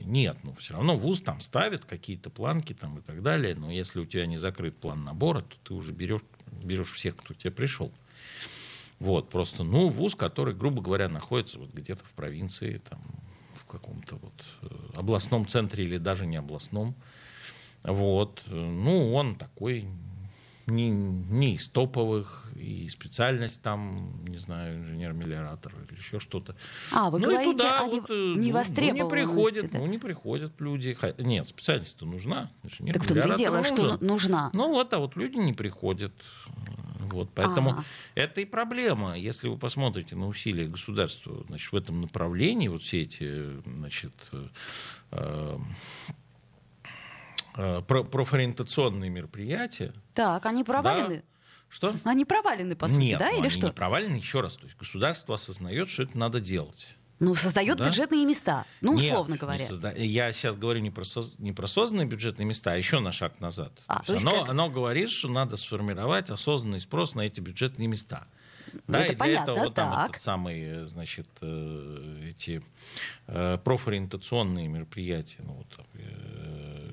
Нет, 0.03 0.37
ну 0.43 0.53
все 0.55 0.73
равно 0.73 0.97
вуз 0.97 1.21
там 1.21 1.39
ставит 1.41 1.85
какие-то 1.85 2.29
планки 2.29 2.73
там 2.73 2.99
и 2.99 3.01
так 3.01 3.21
далее, 3.21 3.55
но 3.55 3.71
если 3.71 3.99
у 3.99 4.05
тебя 4.05 4.25
не 4.25 4.37
закрыт 4.37 4.77
план 4.77 5.03
набора, 5.03 5.41
то 5.41 5.55
ты 5.63 5.73
уже 5.73 5.91
берешь, 5.91 6.21
берешь 6.63 6.91
всех, 6.91 7.15
кто 7.15 7.33
к 7.33 7.37
тебе 7.37 7.51
пришел. 7.51 7.91
Вот, 8.99 9.29
просто, 9.29 9.63
ну, 9.63 9.89
вуз, 9.89 10.15
который, 10.15 10.53
грубо 10.53 10.81
говоря, 10.81 11.09
находится 11.09 11.59
вот 11.59 11.73
где-то 11.73 12.05
в 12.05 12.11
провинции, 12.11 12.81
там, 12.89 13.01
в 13.55 13.65
каком-то 13.65 14.15
вот 14.15 14.33
э, 14.61 14.67
областном 14.95 15.47
центре 15.47 15.85
или 15.85 15.97
даже 15.97 16.25
не 16.25 16.37
областном. 16.37 16.95
Вот, 17.83 18.41
э, 18.47 18.55
ну, 18.55 19.13
он 19.13 19.35
такой 19.35 19.87
не, 20.67 20.89
не 20.89 21.55
из 21.55 21.67
топовых, 21.67 22.51
и 22.55 22.87
специальность 22.89 23.61
там, 23.61 24.23
не 24.25 24.37
знаю, 24.37 24.79
инженер-мелиоратор 24.79 25.73
или 25.89 25.97
еще 25.97 26.19
что-то. 26.19 26.55
А, 26.91 27.09
вы 27.09 27.19
ну 27.19 27.29
и 27.29 27.33
говорите 27.33 27.51
туда 27.51 27.79
о 27.81 27.85
вот, 27.85 27.93
не- 27.93 27.99
э, 27.99 28.03
ну, 28.09 28.35
ну, 28.35 28.93
не 28.93 29.09
приходят, 29.09 29.71
да? 29.71 29.77
ну 29.79 29.85
не 29.87 29.97
приходят 29.97 30.53
люди. 30.59 30.97
Нет, 31.17 31.49
специальность-то 31.49 32.05
нужна. 32.05 32.51
Так 32.93 33.03
в 33.03 33.07
том-то 33.07 33.27
и 33.27 33.37
дело, 33.37 33.63
что 33.63 33.75
нужен. 33.81 33.97
ну- 34.01 34.07
нужна. 34.07 34.49
Ну 34.53 34.69
вот, 34.69 34.93
а 34.93 34.99
вот 34.99 35.15
люди 35.15 35.37
не 35.37 35.53
приходят. 35.53 36.13
Вот, 36.99 37.29
поэтому 37.35 37.71
Ага. 37.71 37.83
это 38.15 38.41
и 38.41 38.45
проблема. 38.45 39.17
Если 39.17 39.47
вы 39.47 39.57
посмотрите 39.57 40.15
на 40.15 40.27
усилия 40.27 40.67
государства 40.67 41.43
значит, 41.47 41.71
в 41.71 41.75
этом 41.75 42.01
направлении, 42.01 42.67
вот 42.69 42.81
все 42.81 43.01
эти 43.01 43.61
значит, 43.65 44.13
э, 45.11 45.57
э, 47.57 47.81
про- 47.87 48.03
профориентационные 48.03 49.09
мероприятия. 49.09 49.93
Так, 50.13 50.45
они 50.45 50.63
провалены? 50.63 51.17
да, 51.17 51.23
что? 51.69 51.93
Они 52.03 52.23
провалены, 52.25 52.75
по 52.75 52.87
сути, 52.87 52.99
Нет, 52.99 53.19
да, 53.19 53.25
ну, 53.29 53.33
или 53.33 53.39
они 53.41 53.49
что? 53.49 53.67
не 53.67 53.73
провалены, 53.73 54.15
еще 54.15 54.41
раз. 54.41 54.55
То 54.55 54.65
есть 54.65 54.77
государство 54.77 55.35
осознает, 55.35 55.89
что 55.89 56.03
это 56.03 56.17
надо 56.17 56.39
делать. 56.39 56.95
Ну, 57.19 57.33
создает 57.35 57.77
Да? 57.77 57.85
бюджетные 57.85 58.25
места. 58.25 58.65
Ну, 58.81 58.93
Нет, 58.95 59.03
условно 59.11 59.33
не 59.33 59.37
говоря. 59.39 59.65
созда- 59.65 59.97
Я 59.97 60.33
сейчас 60.33 60.55
говорю 60.55 60.81
не 60.81 60.91
про, 60.91 61.03
соз- 61.03 61.35
не 61.37 61.51
про 61.53 61.67
созданные 61.67 62.05
бюджетные 62.05 62.45
места, 62.45 62.73
а 62.73 62.75
еще 62.75 62.99
на 62.99 63.11
шаг 63.11 63.39
назад. 63.39 63.71
А, 63.87 63.99
То 64.01 64.07
то 64.07 64.13
есть 64.13 64.25
оно, 64.25 64.39
как- 64.41 64.49
оно 64.49 64.69
говорит, 64.69 65.09
что 65.09 65.29
надо 65.29 65.55
сформировать 65.57 66.29
осознанный 66.29 66.79
спрос 66.81 67.15
на 67.15 67.21
эти 67.21 67.39
бюджетные 67.39 67.87
места. 67.87 68.27
Да, 68.87 68.99
это 69.01 69.13
и 69.13 69.15
для 69.15 69.17
понятно, 69.25 69.51
этого 69.51 69.63
вот 69.65 69.75
там 69.75 69.91
так. 69.91 70.09
этот 70.11 70.21
самый, 70.23 70.85
значит, 70.85 71.27
э, 71.41 72.17
эти 72.23 72.63
э, 73.27 73.57
профориентационные 73.63 74.67
мероприятия, 74.67 75.39
ну, 75.43 75.53
вот, 75.53 75.67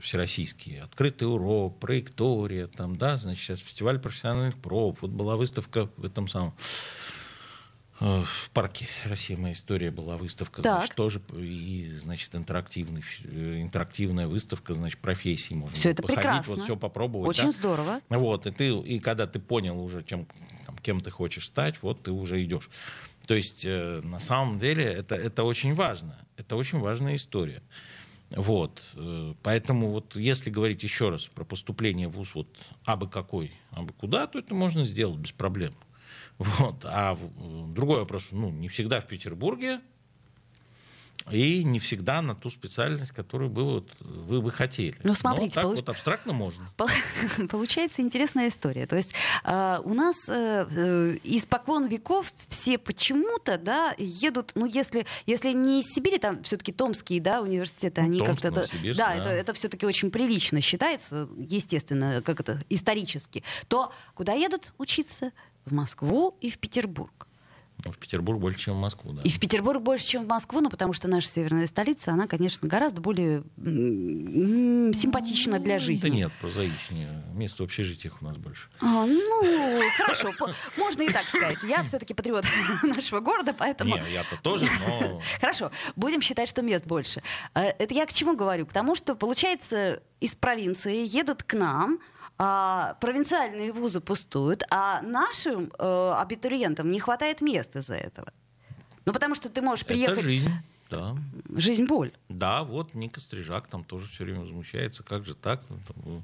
всероссийские, 0.00 0.82
открытый 0.82 1.32
урок, 1.32 1.78
проектория, 1.78 2.66
там, 2.66 2.96
да, 2.96 3.16
значит, 3.16 3.42
сейчас 3.42 3.58
фестиваль 3.60 3.98
профессиональных 3.98 4.56
проб, 4.56 4.98
вот 5.00 5.10
была 5.10 5.36
выставка 5.36 5.88
в 5.96 6.04
этом 6.04 6.28
самом 6.28 6.54
э, 8.00 8.24
в 8.24 8.50
парке 8.50 8.88
«Россия. 9.04 9.36
Моя 9.36 9.54
история» 9.54 9.90
была 9.90 10.16
выставка, 10.16 10.62
Так. 10.62 10.78
значит, 10.78 10.94
тоже 10.96 11.20
и, 11.36 11.98
значит, 12.02 12.34
интерактивный, 12.34 13.04
э, 13.24 13.60
интерактивная 13.62 14.26
выставка, 14.26 14.74
значит, 14.74 14.98
профессий 15.00 15.54
можно 15.54 15.74
было 15.74 15.90
это 15.90 16.02
походить, 16.02 16.22
прекрасно. 16.22 16.54
вот 16.54 16.64
все 16.64 16.76
попробовать. 16.76 17.28
Очень 17.28 17.44
да. 17.44 17.50
здорово. 17.52 18.00
Вот, 18.08 18.46
и 18.46 18.50
ты, 18.50 18.70
и 18.70 18.98
когда 18.98 19.26
ты 19.26 19.38
понял 19.38 19.80
уже, 19.80 20.02
чем, 20.02 20.26
там, 20.66 20.76
кем 20.78 21.00
ты 21.00 21.10
хочешь 21.10 21.46
стать, 21.46 21.82
вот 21.82 22.02
ты 22.02 22.10
уже 22.10 22.42
идешь. 22.42 22.70
То 23.26 23.34
есть, 23.34 23.64
э, 23.64 24.00
на 24.02 24.18
самом 24.18 24.58
деле, 24.58 24.84
это, 24.84 25.14
это 25.14 25.44
очень 25.44 25.74
важно. 25.74 26.18
Это 26.36 26.56
очень 26.56 26.80
важная 26.80 27.16
история. 27.16 27.62
Вот. 28.30 28.82
э, 28.94 29.34
Поэтому 29.42 29.90
вот 29.90 30.16
если 30.16 30.50
говорить 30.50 30.82
еще 30.82 31.08
раз 31.10 31.24
про 31.26 31.44
поступление 31.44 32.08
в 32.08 32.12
ВУЗ 32.12 32.30
вот 32.34 32.58
абы 32.84 33.08
какой, 33.08 33.52
абы 33.70 33.92
куда, 33.92 34.26
то 34.26 34.38
это 34.38 34.54
можно 34.54 34.84
сделать 34.84 35.18
без 35.18 35.32
проблем. 35.32 35.74
Вот. 36.38 36.84
А 36.84 37.14
в- 37.14 37.72
другой 37.72 37.98
вопрос, 38.00 38.28
ну, 38.32 38.50
не 38.50 38.68
всегда 38.68 39.00
в 39.00 39.06
Петербурге, 39.06 39.80
и 41.32 41.64
не 41.64 41.78
всегда 41.78 42.22
на 42.22 42.34
ту 42.34 42.50
специальность, 42.50 43.12
которую 43.12 43.50
бы 43.50 43.64
вот 43.64 43.88
вы 44.00 44.40
бы 44.42 44.50
хотели. 44.50 44.96
Ну, 45.02 45.14
смотрите, 45.14 45.54
так 45.54 45.64
получ- 45.64 45.76
вот 45.76 45.88
абстрактно 45.88 46.32
можно. 46.32 46.68
Пол- 46.76 46.88
Получается 47.48 48.02
интересная 48.02 48.48
история. 48.48 48.86
То 48.86 48.96
есть 48.96 49.12
э, 49.44 49.78
у 49.84 49.94
нас 49.94 50.28
э, 50.28 50.66
э, 50.70 51.16
испокон 51.24 51.86
веков 51.86 52.32
все 52.48 52.78
почему-то 52.78 53.58
да, 53.58 53.94
едут, 53.98 54.52
ну 54.54 54.66
если, 54.66 55.06
если 55.26 55.52
не 55.52 55.80
из 55.80 55.86
Сибири, 55.92 56.18
там 56.18 56.42
все-таки 56.42 56.72
томские 56.72 57.20
да, 57.20 57.40
университеты, 57.42 58.00
Ну, 58.00 58.06
они 58.06 58.18
Томск, 58.18 58.42
как-то... 58.42 58.66
Да, 58.82 58.92
да. 58.94 59.14
это, 59.14 59.28
это 59.28 59.52
все-таки 59.54 59.86
очень 59.86 60.10
прилично 60.10 60.60
считается, 60.60 61.28
естественно, 61.36 62.22
как 62.22 62.40
это 62.40 62.60
исторически. 62.68 63.42
То 63.68 63.92
куда 64.14 64.32
едут 64.32 64.74
учиться? 64.78 65.32
В 65.66 65.72
Москву 65.74 66.36
и 66.40 66.48
в 66.50 66.58
Петербург. 66.58 67.28
В 67.84 67.98
Петербург 67.98 68.38
больше, 68.40 68.60
чем 68.60 68.74
в 68.76 68.80
Москву, 68.80 69.12
да. 69.12 69.22
И 69.22 69.30
в 69.30 69.38
Петербург 69.40 69.80
больше, 69.82 70.06
чем 70.06 70.24
в 70.24 70.28
Москву, 70.28 70.60
ну, 70.60 70.70
потому 70.70 70.92
что 70.92 71.08
наша 71.08 71.28
северная 71.28 71.66
столица, 71.66 72.12
она, 72.12 72.26
конечно, 72.26 72.68
гораздо 72.68 73.00
более 73.00 73.42
симпатична 74.92 75.58
для 75.58 75.78
жизни. 75.78 76.08
Да 76.08 76.14
нет, 76.14 76.32
прозаичнее. 76.40 77.24
Мест 77.34 77.58
в 77.58 77.62
общежитиях 77.62 78.20
у 78.20 78.24
нас 78.24 78.36
больше. 78.36 78.68
А, 78.80 79.06
ну, 79.06 79.80
хорошо, 79.96 80.30
можно 80.76 81.02
и 81.02 81.08
так 81.08 81.22
сказать. 81.24 81.58
Я 81.62 81.82
все-таки 81.84 82.14
патриот 82.14 82.44
нашего 82.82 83.20
города, 83.20 83.54
поэтому... 83.56 83.96
Не, 83.96 84.12
я-то 84.12 84.36
тоже, 84.42 84.66
но... 84.86 85.20
Хорошо, 85.40 85.70
будем 85.96 86.20
считать, 86.20 86.48
что 86.48 86.62
мест 86.62 86.86
больше. 86.86 87.22
Э, 87.54 87.68
Это 87.78 87.94
я 87.94 88.06
к 88.06 88.12
чему 88.12 88.36
говорю? 88.36 88.66
К 88.66 88.72
тому, 88.72 88.94
что, 88.94 89.14
получается, 89.14 90.02
из 90.20 90.34
провинции 90.34 91.06
едут 91.06 91.42
к 91.42 91.54
нам, 91.54 91.98
а 92.42 92.94
провинциальные 93.02 93.70
вузы 93.70 94.00
пустуют, 94.00 94.62
а 94.70 95.02
нашим 95.02 95.70
э, 95.78 96.12
абитуриентам 96.16 96.90
не 96.90 96.98
хватает 96.98 97.42
мест 97.42 97.76
из-за 97.76 97.96
этого. 97.96 98.32
Ну, 99.04 99.12
потому 99.12 99.34
что 99.34 99.50
ты 99.50 99.60
можешь 99.60 99.84
приехать... 99.84 100.20
Это 100.20 100.26
жизнь, 100.26 100.50
да. 100.88 101.16
Жизнь 101.54 101.84
боль. 101.84 102.12
Да, 102.30 102.64
вот 102.64 102.94
Ника 102.94 103.20
Стрижак 103.20 103.66
там 103.66 103.84
тоже 103.84 104.08
все 104.08 104.24
время 104.24 104.40
возмущается. 104.40 105.02
Как 105.02 105.26
же 105.26 105.34
так? 105.34 105.60
Ну, 105.68 105.80
там, 105.86 105.96
в- 106.02 106.22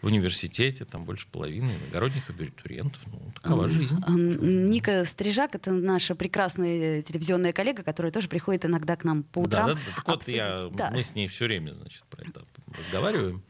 в 0.00 0.06
университете 0.06 0.86
там 0.86 1.04
больше 1.04 1.26
половины 1.26 1.72
иногородних 1.72 2.30
абитуриентов. 2.30 3.02
Ну, 3.12 3.20
такова 3.34 3.68
жизнь. 3.68 3.94
Ника 4.08 5.04
Стрижак— 5.04 5.54
это 5.56 5.70
наша 5.70 6.14
прекрасная 6.14 7.02
телевизионная 7.02 7.52
коллега, 7.52 7.82
которая 7.82 8.10
тоже 8.10 8.26
приходит 8.26 8.64
иногда 8.64 8.96
к 8.96 9.04
нам 9.04 9.22
по 9.22 9.40
утрам. 9.40 9.66
Да, 9.68 9.74
да, 9.74 9.80
да. 9.86 9.96
Так 9.96 10.08
вот, 10.08 10.28
я. 10.28 10.62
Да. 10.72 10.90
мы 10.94 11.02
с 11.02 11.14
ней 11.14 11.28
все 11.28 11.44
время, 11.44 11.74
значит, 11.74 12.04
про 12.04 12.24
это 12.24 12.40
разговариваем. 12.78 13.42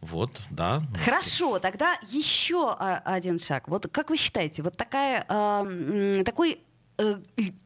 Вот, 0.00 0.30
да. 0.50 0.82
Хорошо, 1.04 1.58
тогда 1.58 1.98
еще 2.10 2.70
а, 2.70 3.02
один 3.04 3.38
шаг. 3.38 3.68
Вот 3.68 3.88
как 3.90 4.10
вы 4.10 4.16
считаете, 4.16 4.62
вот 4.62 4.76
такая, 4.76 5.24
а, 5.28 5.66
такой 6.24 6.60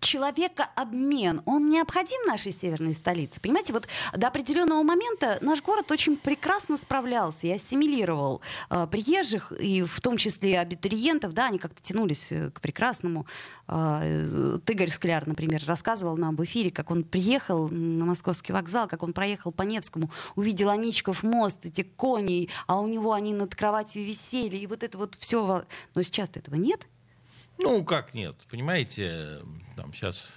человекообмен, 0.01 1.43
он 1.47 1.69
необходим 1.69 2.27
нашей 2.27 2.53
северной 2.53 2.95
столице? 2.95 3.41
Понимаете, 3.41 3.73
вот 3.73 3.87
до 4.17 4.29
определенного 4.29 4.83
момента 4.83 5.39
наш 5.41 5.63
город 5.63 5.93
очень 5.93 6.17
прекрасно 6.17 6.77
справлялся 6.77 7.47
и 7.47 7.53
ассимилировал 7.53 8.41
э, 8.71 8.87
приезжих, 8.91 9.53
и 9.53 9.83
в 9.83 10.01
том 10.01 10.17
числе 10.17 10.59
абитуриентов, 10.59 11.33
да, 11.33 11.47
они 11.47 11.59
как-то 11.59 11.83
тянулись 11.83 12.33
э, 12.33 12.51
к 12.51 12.61
прекрасному. 12.61 13.27
Э, 13.69 14.59
Игорь 14.71 14.91
Скляр, 14.91 15.27
например, 15.27 15.63
рассказывал 15.67 16.17
нам 16.17 16.37
в 16.37 16.45
эфире, 16.45 16.71
как 16.71 16.91
он 16.91 17.05
приехал 17.05 17.69
на 17.69 18.07
московский 18.07 18.53
вокзал, 18.53 18.89
как 18.89 19.03
он 19.03 19.13
проехал 19.13 19.53
по 19.53 19.63
Невскому, 19.63 20.11
увидел 20.37 20.71
Аничков 20.71 21.23
мост, 21.23 21.59
эти 21.65 21.83
кони, 21.83 22.49
а 22.67 22.81
у 22.81 22.87
него 22.87 23.13
они 23.13 23.35
над 23.35 23.55
кроватью 23.55 24.05
висели, 24.05 24.57
и 24.57 24.67
вот 24.67 24.83
это 24.83 24.97
вот 24.97 25.17
все. 25.19 25.65
Но 25.95 26.03
сейчас 26.03 26.31
этого 26.35 26.55
нет. 26.55 26.87
Ну, 27.63 27.85
как 27.85 28.15
нет? 28.15 28.37
Понимаете, 28.51 29.41
там 29.77 29.93
сейчас 29.93 30.29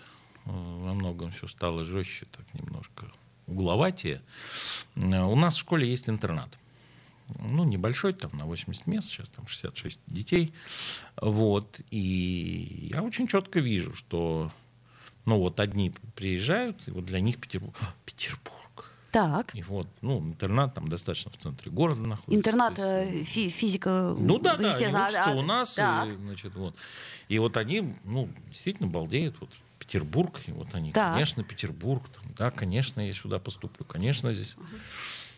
э, 0.45 0.49
во 0.49 0.93
многом 0.93 1.31
все 1.31 1.47
стало 1.47 1.83
жестче, 1.83 2.25
так 2.31 2.45
немножко 2.53 3.07
угловатее. 3.47 4.21
Э, 4.95 5.21
у 5.23 5.35
нас 5.35 5.55
в 5.55 5.59
школе 5.59 5.89
есть 5.89 6.09
интернат. 6.09 6.57
Ну, 7.39 7.63
небольшой, 7.63 8.13
там 8.13 8.31
на 8.33 8.45
80 8.45 8.85
мест, 8.87 9.07
сейчас 9.07 9.29
там 9.29 9.47
66 9.47 9.99
детей. 10.07 10.53
Вот. 11.15 11.79
И 11.89 12.89
я 12.93 13.01
очень 13.01 13.27
четко 13.27 13.59
вижу, 13.59 13.93
что 13.93 14.51
ну 15.25 15.39
вот 15.39 15.59
одни 15.59 15.93
приезжают, 16.15 16.85
и 16.87 16.91
вот 16.91 17.05
для 17.05 17.21
них 17.21 17.37
Петербург. 17.39 17.75
Петербург. 18.05 18.62
Так. 19.13 19.53
И 19.53 19.61
вот, 19.61 19.87
ну, 20.01 20.19
интернат 20.19 20.73
там 20.73 20.87
достаточно 20.87 21.29
в 21.29 21.37
центре 21.37 21.69
города 21.69 22.01
находится. 22.01 22.33
Интернат 22.35 22.79
есть, 22.79 23.21
э, 23.21 23.23
фи 23.23 23.49
физика. 23.49 24.15
Ну 24.17 24.39
да, 24.39 24.57
да, 24.57 24.73
они 24.73 24.87
учатся 24.87 25.23
а, 25.25 25.35
у 25.35 25.43
нас, 25.43 25.77
и, 25.77 26.15
значит, 26.15 26.55
вот. 26.55 26.75
И 27.27 27.37
вот 27.37 27.55
они, 27.57 27.93
ну, 28.05 28.27
действительно 28.47 28.89
балдеют, 28.89 29.35
вот 29.39 29.51
Петербург, 29.77 30.39
и 30.47 30.51
вот 30.51 30.69
они, 30.73 30.91
так. 30.93 31.13
конечно, 31.13 31.43
Петербург, 31.43 32.01
там, 32.09 32.23
да, 32.35 32.49
конечно, 32.49 33.01
я 33.01 33.13
сюда 33.13 33.37
поступлю, 33.37 33.85
конечно, 33.85 34.33
здесь. 34.33 34.55
Угу. 34.55 34.65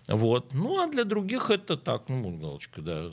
Вот. 0.08 0.54
Ну, 0.54 0.80
а 0.80 0.88
для 0.88 1.04
других 1.04 1.50
это 1.50 1.78
так, 1.78 2.10
ну, 2.10 2.38
галочка, 2.38 2.82
да, 2.82 3.12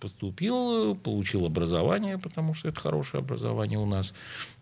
поступил, 0.00 0.94
получил 0.94 1.46
образование, 1.46 2.18
потому 2.18 2.52
что 2.52 2.68
это 2.68 2.78
хорошее 2.78 3.22
образование 3.22 3.78
у 3.78 3.86
нас. 3.86 4.12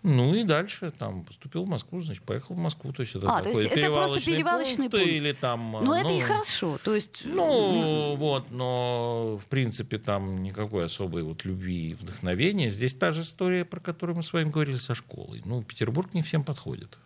Ну 0.05 0.35
и 0.37 0.45
дальше 0.45 0.93
там 0.97 1.25
поступил 1.25 1.65
в 1.65 1.69
Москву, 1.69 2.01
значит, 2.01 2.23
поехал 2.23 2.55
в 2.55 2.59
Москву. 2.59 2.93
То 2.93 3.03
есть 3.03 3.17
это 3.17 3.29
а, 3.29 3.43
то 3.43 3.49
есть 3.49 3.65
это 3.65 3.91
просто 3.91 4.21
перевалочный 4.25 4.89
пункт, 4.89 5.05
пункт. 5.05 5.09
Или 5.09 5.33
там, 5.33 5.73
ну, 5.73 5.83
ну, 5.83 5.95
это 5.95 6.13
и 6.13 6.21
хорошо. 6.21 6.79
То 6.85 6.95
есть... 6.95 7.23
Ну, 7.25 8.15
вот, 8.17 8.53
но 8.53 9.41
в 9.45 9.47
принципе 9.47 9.99
там 9.99 10.43
никакой 10.45 10.85
особой 10.85 11.25
вот 11.25 11.45
любви 11.45 11.91
и 11.91 11.95
вдохновения. 11.95 12.71
Здесь 12.71 12.95
та 12.95 13.13
же 13.13 13.23
история, 13.23 13.65
про 13.65 13.81
которую 13.81 14.17
мы 14.17 14.23
с 14.23 14.33
вами 14.33 14.49
говорили 14.49 14.77
со 14.77 14.95
школой. 14.95 15.43
Ну, 15.45 15.63
Петербург 15.63 16.15
не 16.15 16.23
всем 16.23 16.45
подходит. 16.45 16.99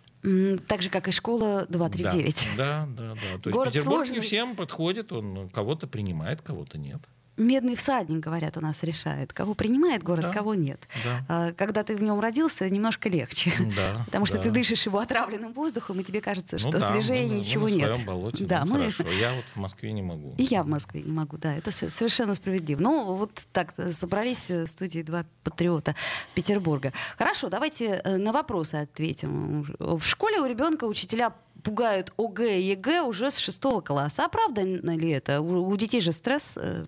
Так 0.68 0.82
же, 0.82 0.90
как 0.90 1.08
и 1.08 1.10
школа 1.10 1.66
239. 1.68 2.48
Да, 2.56 2.86
да, 2.88 3.08
да. 3.08 3.14
да. 3.14 3.38
То 3.42 3.50
есть 3.50 3.72
Петербург 3.72 4.06
сложный. 4.06 4.14
не 4.14 4.20
всем 4.20 4.54
подходит, 4.54 5.12
он 5.12 5.48
кого-то 5.50 5.86
принимает, 5.88 6.42
кого-то 6.42 6.78
нет. 6.78 7.00
Медный 7.36 7.76
всадник, 7.76 8.20
говорят, 8.20 8.58
у 8.58 8.60
нас 8.60 8.82
решает. 8.82 9.32
Кого 9.32 9.54
принимает 9.54 10.02
город, 10.02 10.26
да, 10.26 10.32
кого 10.32 10.54
нет. 10.54 10.80
Да. 11.02 11.24
А, 11.28 11.52
когда 11.52 11.82
ты 11.82 11.96
в 11.96 12.02
нем 12.02 12.20
родился, 12.20 12.68
немножко 12.68 13.08
легче. 13.08 13.52
Да, 13.74 14.02
Потому 14.06 14.26
что 14.26 14.36
да. 14.36 14.42
ты 14.42 14.50
дышишь 14.50 14.84
его 14.84 14.98
отравленным 14.98 15.52
воздухом, 15.52 15.98
и 16.00 16.04
тебе 16.04 16.20
кажется, 16.20 16.56
ну, 16.56 16.58
что 16.58 16.78
да, 16.78 16.92
свежее 16.92 17.28
мы, 17.28 17.38
ничего 17.38 17.64
мы 17.64 17.70
нет. 17.72 17.90
В 17.90 17.94
своем 17.94 18.06
болоте, 18.06 18.44
да, 18.44 18.64
ну, 18.66 18.74
мы... 18.74 18.90
хорошо. 18.90 19.04
Я 19.10 19.34
вот 19.34 19.44
в 19.54 19.56
Москве 19.56 19.92
не 19.92 20.02
могу. 20.02 20.34
И 20.36 20.42
я 20.42 20.62
в 20.62 20.68
Москве 20.68 21.02
не 21.02 21.12
могу, 21.12 21.38
да. 21.38 21.54
Это 21.54 21.70
совершенно 21.70 22.34
справедливо. 22.34 22.82
Ну, 22.82 23.14
вот 23.14 23.30
так 23.52 23.74
собрались 23.92 24.50
в 24.50 24.66
студии 24.66 25.00
два 25.00 25.24
патриота 25.42 25.96
Петербурга. 26.34 26.92
Хорошо, 27.16 27.48
давайте 27.48 28.02
э, 28.04 28.18
на 28.18 28.32
вопросы 28.32 28.74
ответим. 28.74 29.62
В 29.78 30.02
школе 30.02 30.40
у 30.40 30.46
ребенка 30.46 30.84
учителя 30.84 31.32
пугают 31.62 32.12
ОГЭ 32.16 32.60
и 32.60 32.68
ЕГЭ 32.70 33.02
уже 33.02 33.30
с 33.30 33.38
шестого 33.38 33.80
класса. 33.80 34.24
А 34.24 34.28
правда 34.28 34.62
ли 34.62 35.10
это? 35.10 35.40
У, 35.40 35.76
детей 35.76 36.00
же 36.00 36.12
стресс 36.12 36.58
э, 36.60 36.84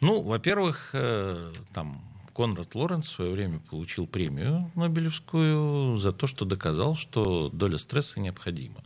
ну, 0.00 0.22
во-первых, 0.22 0.90
э, 0.92 1.52
там 1.72 2.02
Конрад 2.34 2.74
Лоренц 2.74 3.06
в 3.06 3.12
свое 3.12 3.32
время 3.32 3.60
получил 3.70 4.06
премию 4.06 4.70
Нобелевскую 4.74 5.96
за 5.96 6.12
то, 6.12 6.26
что 6.26 6.44
доказал, 6.44 6.96
что 6.96 7.48
доля 7.48 7.78
стресса 7.78 8.20
необходима. 8.20 8.82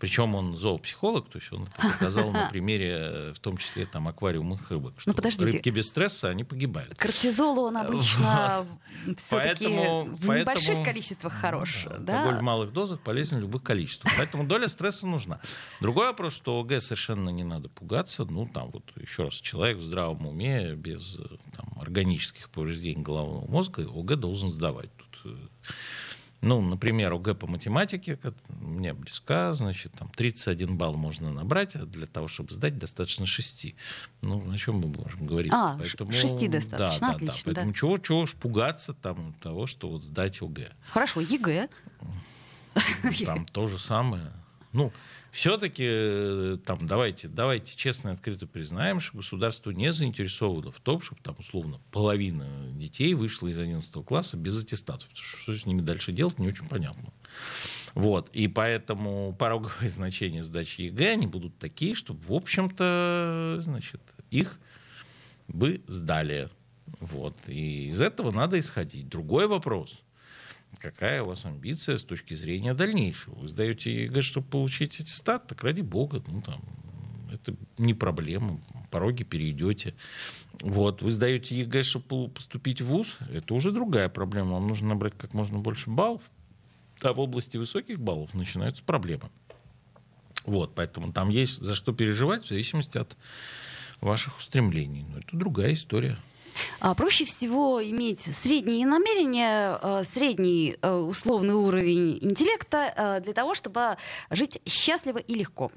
Причем 0.00 0.34
он 0.34 0.56
зоопсихолог, 0.56 1.28
то 1.28 1.38
есть 1.38 1.52
он 1.52 1.68
показал 1.98 2.30
на 2.32 2.48
примере, 2.50 3.32
в 3.34 3.38
том 3.38 3.56
числе 3.56 3.86
там 3.86 4.08
аквариумных 4.08 4.70
рыбок, 4.70 4.94
что 4.98 5.14
ну, 5.14 5.44
рыбки 5.44 5.70
без 5.70 5.88
стресса, 5.88 6.28
они 6.28 6.44
погибают. 6.44 6.96
Кортизол 6.98 7.58
он 7.58 7.76
обычно 7.76 8.66
вот. 9.06 9.18
все-таки 9.18 9.64
поэтому, 9.66 10.04
в 10.04 10.28
небольших 10.28 10.66
поэтому, 10.66 10.84
количествах 10.84 11.32
хорош. 11.32 11.84
Да, 11.88 11.98
да? 11.98 12.18
Алкоголь 12.18 12.40
в 12.40 12.42
малых 12.42 12.72
дозах 12.72 13.00
полезен 13.00 13.38
в 13.38 13.40
любых 13.40 13.62
количествах. 13.62 14.12
Поэтому 14.16 14.44
доля 14.44 14.68
стресса 14.68 15.06
нужна. 15.06 15.40
Другой 15.80 16.06
вопрос, 16.06 16.34
что 16.34 16.58
ОГЭ 16.60 16.80
совершенно 16.80 17.30
не 17.30 17.44
надо 17.44 17.68
пугаться. 17.68 18.24
Ну, 18.24 18.46
там 18.46 18.70
вот 18.70 18.84
еще 18.96 19.24
раз, 19.24 19.34
человек 19.34 19.78
в 19.78 19.82
здравом 19.82 20.26
уме, 20.26 20.74
без 20.74 21.16
там, 21.56 21.78
органических 21.80 22.50
повреждений 22.50 23.02
головного 23.02 23.50
мозга, 23.50 23.82
ОГЭ 23.82 24.16
должен 24.16 24.50
сдавать. 24.50 24.90
Тут 24.96 25.32
э, 25.32 25.36
ну, 26.42 26.60
например, 26.60 27.14
ОГЭ 27.14 27.34
по 27.34 27.46
математике, 27.46 28.18
мне 28.48 28.92
близка, 28.94 29.54
значит, 29.54 29.92
там 29.92 30.10
31 30.10 30.76
балл 30.76 30.94
можно 30.94 31.32
набрать, 31.32 31.76
а 31.76 31.86
для 31.86 32.06
того, 32.06 32.26
чтобы 32.26 32.52
сдать, 32.52 32.78
достаточно 32.78 33.26
6. 33.26 33.74
Ну, 34.22 34.50
о 34.50 34.58
чем 34.58 34.80
мы 34.80 34.88
можем 34.88 35.24
говорить? 35.24 35.52
А, 35.54 35.76
поэтому, 35.78 36.12
6 36.12 36.50
достаточно, 36.50 37.08
да, 37.08 37.14
отлично. 37.14 37.26
Да, 37.26 37.32
да. 37.34 37.42
Поэтому 37.44 37.72
да. 37.72 37.78
чего, 37.78 37.98
чего 37.98 38.26
ж 38.26 38.34
пугаться 38.34 38.92
там 38.92 39.34
того, 39.40 39.68
что 39.68 39.88
вот 39.88 40.02
сдать 40.02 40.42
ОГЭ? 40.42 40.72
Хорошо, 40.90 41.20
ЕГЭ. 41.20 41.68
Там 43.24 43.46
то 43.46 43.68
же 43.68 43.78
самое. 43.78 44.32
Ну, 44.72 44.90
все-таки 45.30 45.84
э, 45.86 46.58
там 46.64 46.86
давайте, 46.86 47.28
давайте 47.28 47.76
честно 47.76 48.10
и 48.10 48.12
открыто 48.12 48.46
признаем, 48.46 49.00
что 49.00 49.18
государство 49.18 49.70
не 49.70 49.92
заинтересовано 49.92 50.70
в 50.70 50.80
том, 50.80 51.02
чтобы 51.02 51.20
там 51.22 51.36
условно 51.38 51.78
половина 51.90 52.46
детей 52.72 53.12
вышла 53.14 53.48
из 53.48 53.58
11 53.58 53.92
класса 54.04 54.36
без 54.36 54.58
аттестатов. 54.58 55.08
Что 55.14 55.54
с 55.54 55.66
ними 55.66 55.82
дальше 55.82 56.12
делать, 56.12 56.38
не 56.38 56.48
очень 56.48 56.66
понятно. 56.68 57.12
Вот. 57.94 58.30
И 58.32 58.48
поэтому 58.48 59.34
пороговые 59.38 59.90
значения 59.90 60.42
сдачи 60.42 60.82
ЕГЭ, 60.82 61.12
они 61.12 61.26
будут 61.26 61.58
такие, 61.58 61.94
чтобы, 61.94 62.20
в 62.26 62.32
общем-то, 62.32 63.60
значит, 63.62 64.00
их 64.30 64.58
бы 65.48 65.82
сдали. 65.86 66.48
Вот. 66.98 67.36
И 67.46 67.88
из 67.88 68.00
этого 68.00 68.30
надо 68.30 68.58
исходить. 68.58 69.08
Другой 69.08 69.46
вопрос– 69.46 70.00
какая 70.78 71.22
у 71.22 71.26
вас 71.26 71.44
амбиция 71.44 71.96
с 71.96 72.02
точки 72.02 72.34
зрения 72.34 72.74
дальнейшего. 72.74 73.34
Вы 73.34 73.48
сдаете 73.48 74.04
ЕГЭ, 74.04 74.22
чтобы 74.22 74.46
получить 74.48 75.00
аттестат, 75.00 75.46
так 75.46 75.62
ради 75.62 75.80
бога, 75.80 76.22
ну 76.26 76.42
там, 76.42 76.60
это 77.32 77.54
не 77.78 77.94
проблема, 77.94 78.60
пороги 78.90 79.24
перейдете. 79.24 79.94
Вот, 80.60 81.02
вы 81.02 81.10
сдаете 81.10 81.56
ЕГЭ, 81.56 81.82
чтобы 81.82 82.28
поступить 82.28 82.80
в 82.80 82.86
ВУЗ, 82.86 83.16
это 83.32 83.54
уже 83.54 83.72
другая 83.72 84.08
проблема. 84.08 84.52
Вам 84.52 84.68
нужно 84.68 84.88
набрать 84.88 85.14
как 85.16 85.34
можно 85.34 85.58
больше 85.58 85.90
баллов, 85.90 86.22
а 87.00 87.12
в 87.12 87.20
области 87.20 87.56
высоких 87.56 87.98
баллов 88.00 88.34
начинаются 88.34 88.82
проблемы. 88.82 89.30
Вот, 90.44 90.74
поэтому 90.74 91.12
там 91.12 91.28
есть 91.28 91.60
за 91.60 91.74
что 91.74 91.92
переживать 91.92 92.44
в 92.44 92.48
зависимости 92.48 92.98
от 92.98 93.16
ваших 94.00 94.38
устремлений. 94.38 95.04
Но 95.08 95.18
это 95.18 95.36
другая 95.36 95.74
история. 95.74 96.18
А 96.80 96.94
проще 96.94 97.24
всего 97.24 97.82
иметь 97.82 98.20
средние 98.20 98.86
намерения, 98.86 99.78
э, 99.82 100.04
средний 100.04 100.76
э, 100.80 100.92
условный 100.92 101.54
уровень 101.54 102.18
интеллекта 102.20 102.92
э, 102.96 103.20
для 103.20 103.32
того, 103.32 103.54
чтобы 103.54 103.96
жить 104.30 104.60
счастливо 104.66 105.18
и 105.18 105.34
легко. 105.34 105.70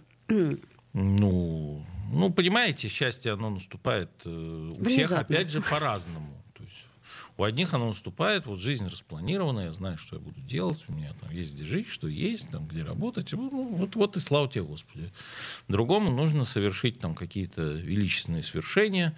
Ну, 0.94 1.86
ну, 2.12 2.32
понимаете, 2.32 2.88
счастье, 2.88 3.34
оно 3.34 3.50
наступает 3.50 4.10
у 4.26 4.30
Внезапно. 4.30 5.04
всех, 5.06 5.12
опять 5.12 5.50
же, 5.50 5.62
по-разному. 5.62 6.36
У 7.38 7.44
одних 7.44 7.74
оно 7.74 7.88
наступает, 7.88 8.46
вот 8.46 8.60
жизнь 8.60 8.88
распланирована, 8.88 9.62
я 9.62 9.74
знаю, 9.74 9.98
что 9.98 10.16
я 10.16 10.22
буду 10.22 10.40
делать, 10.40 10.86
у 10.88 10.94
меня 10.94 11.14
там 11.20 11.32
есть 11.32 11.54
где 11.54 11.66
жить, 11.66 11.90
что 11.90 12.08
есть, 12.08 12.50
там, 12.50 12.66
где 12.66 12.82
работать. 12.82 13.34
Ну, 13.34 13.50
вот, 13.50 13.96
вот 13.96 14.16
и 14.16 14.22
слава 14.22 14.48
тебе, 14.48 14.64
Господи. 14.64 15.12
Другому 15.68 16.12
нужно 16.12 16.46
совершить 16.46 17.00
там 17.00 17.14
какие-то 17.14 17.62
величественные 17.62 18.42
свершения, 18.42 19.18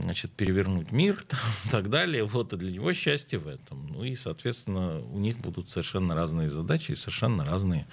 значит, 0.00 0.32
перевернуть 0.32 0.92
мир 0.92 1.24
там, 1.28 1.40
и 1.64 1.68
так 1.68 1.90
далее. 1.90 2.24
Вот, 2.24 2.52
и 2.52 2.56
для 2.56 2.72
него 2.72 2.92
счастье 2.92 3.38
в 3.38 3.46
этом. 3.48 3.86
Ну 3.88 4.04
и, 4.04 4.14
соответственно, 4.14 5.00
у 5.00 5.18
них 5.18 5.38
будут 5.38 5.68
совершенно 5.70 6.14
разные 6.14 6.48
задачи 6.48 6.92
и 6.92 6.96
совершенно 6.96 7.44
разные 7.44 7.86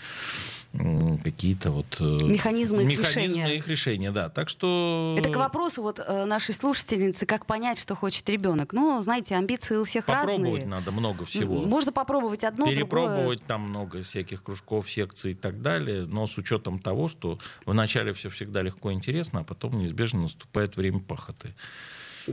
какие-то 1.23 1.71
вот... 1.71 1.97
Э, 1.99 2.17
механизмы, 2.23 2.83
их 2.83 2.99
механизмы 2.99 3.39
решения. 3.39 3.55
их 3.55 3.67
решения. 3.67 4.11
Да, 4.11 4.29
так 4.29 4.49
что... 4.49 5.15
Это 5.17 5.31
к 5.31 5.35
вопросу 5.35 5.81
вот 5.81 5.99
э, 5.99 6.25
нашей 6.25 6.53
слушательницы, 6.53 7.25
как 7.25 7.47
понять, 7.47 7.79
что 7.79 7.95
хочет 7.95 8.29
ребенок. 8.29 8.71
Ну, 8.71 9.01
знаете, 9.01 9.35
амбиции 9.35 9.77
у 9.77 9.83
всех 9.83 10.05
попробовать 10.05 10.29
разные. 10.29 10.51
Попробовать 10.61 10.85
надо 10.85 10.91
много 10.91 11.25
всего. 11.25 11.61
Можно 11.65 11.91
попробовать 11.91 12.43
одно, 12.43 12.67
Перепробовать 12.67 13.15
другое... 13.15 13.37
там 13.39 13.61
много 13.61 14.03
всяких 14.03 14.43
кружков, 14.43 14.89
секций 14.89 15.31
и 15.31 15.35
так 15.35 15.61
далее, 15.61 16.05
но 16.05 16.27
с 16.27 16.37
учетом 16.37 16.79
того, 16.79 17.07
что 17.07 17.39
вначале 17.65 18.13
все 18.13 18.29
всегда 18.29 18.61
легко 18.61 18.91
и 18.91 18.93
интересно, 18.93 19.39
а 19.39 19.43
потом 19.43 19.79
неизбежно 19.79 20.21
наступает 20.21 20.77
время 20.77 20.99
пахоты. 20.99 21.55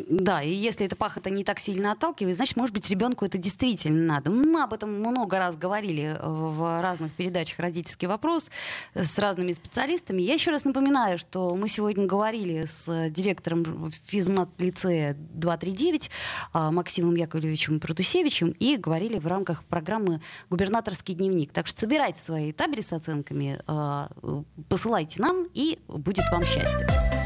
Да, 0.09 0.43
и 0.43 0.53
если 0.53 0.87
эта 0.87 0.97
пахота 0.97 1.31
не 1.31 1.45
так 1.45 1.59
сильно 1.59 1.93
отталкивает, 1.93 2.37
значит, 2.37 2.57
может 2.57 2.75
быть, 2.75 2.89
ребенку 2.91 3.25
это 3.25 3.39
действительно 3.39 4.15
надо. 4.15 4.31
Мы 4.31 4.63
об 4.63 4.73
этом 4.73 4.93
много 4.93 5.39
раз 5.39 5.57
говорили 5.57 6.19
в 6.23 6.81
разных 6.81 7.13
передачах 7.13 7.59
«Родительский 7.59 8.09
вопрос» 8.09 8.51
с 8.95 9.19
разными 9.19 9.53
специалистами. 9.53 10.23
Я 10.23 10.35
еще 10.35 10.51
раз 10.51 10.65
напоминаю, 10.65 11.19
что 11.19 11.55
мы 11.55 11.69
сегодня 11.69 12.07
говорили 12.07 12.67
с 12.67 13.11
директором 13.11 13.91
физмат-лицея 14.07 15.15
239 15.15 16.11
а, 16.53 16.71
Максимом 16.71 17.15
Яковлевичем 17.15 17.81
Протусевичем 17.81 18.51
и 18.51 18.77
говорили 18.77 19.19
в 19.19 19.27
рамках 19.27 19.65
программы 19.65 20.21
«Губернаторский 20.51 21.15
дневник». 21.15 21.53
Так 21.53 21.67
что 21.67 21.81
собирайте 21.81 22.21
свои 22.21 22.53
табели 22.53 22.81
с 22.81 22.93
оценками, 22.93 23.61
а, 23.67 24.11
посылайте 24.69 25.21
нам, 25.23 25.47
и 25.55 25.79
будет 25.89 26.25
вам 26.31 26.45
счастье. 26.45 27.26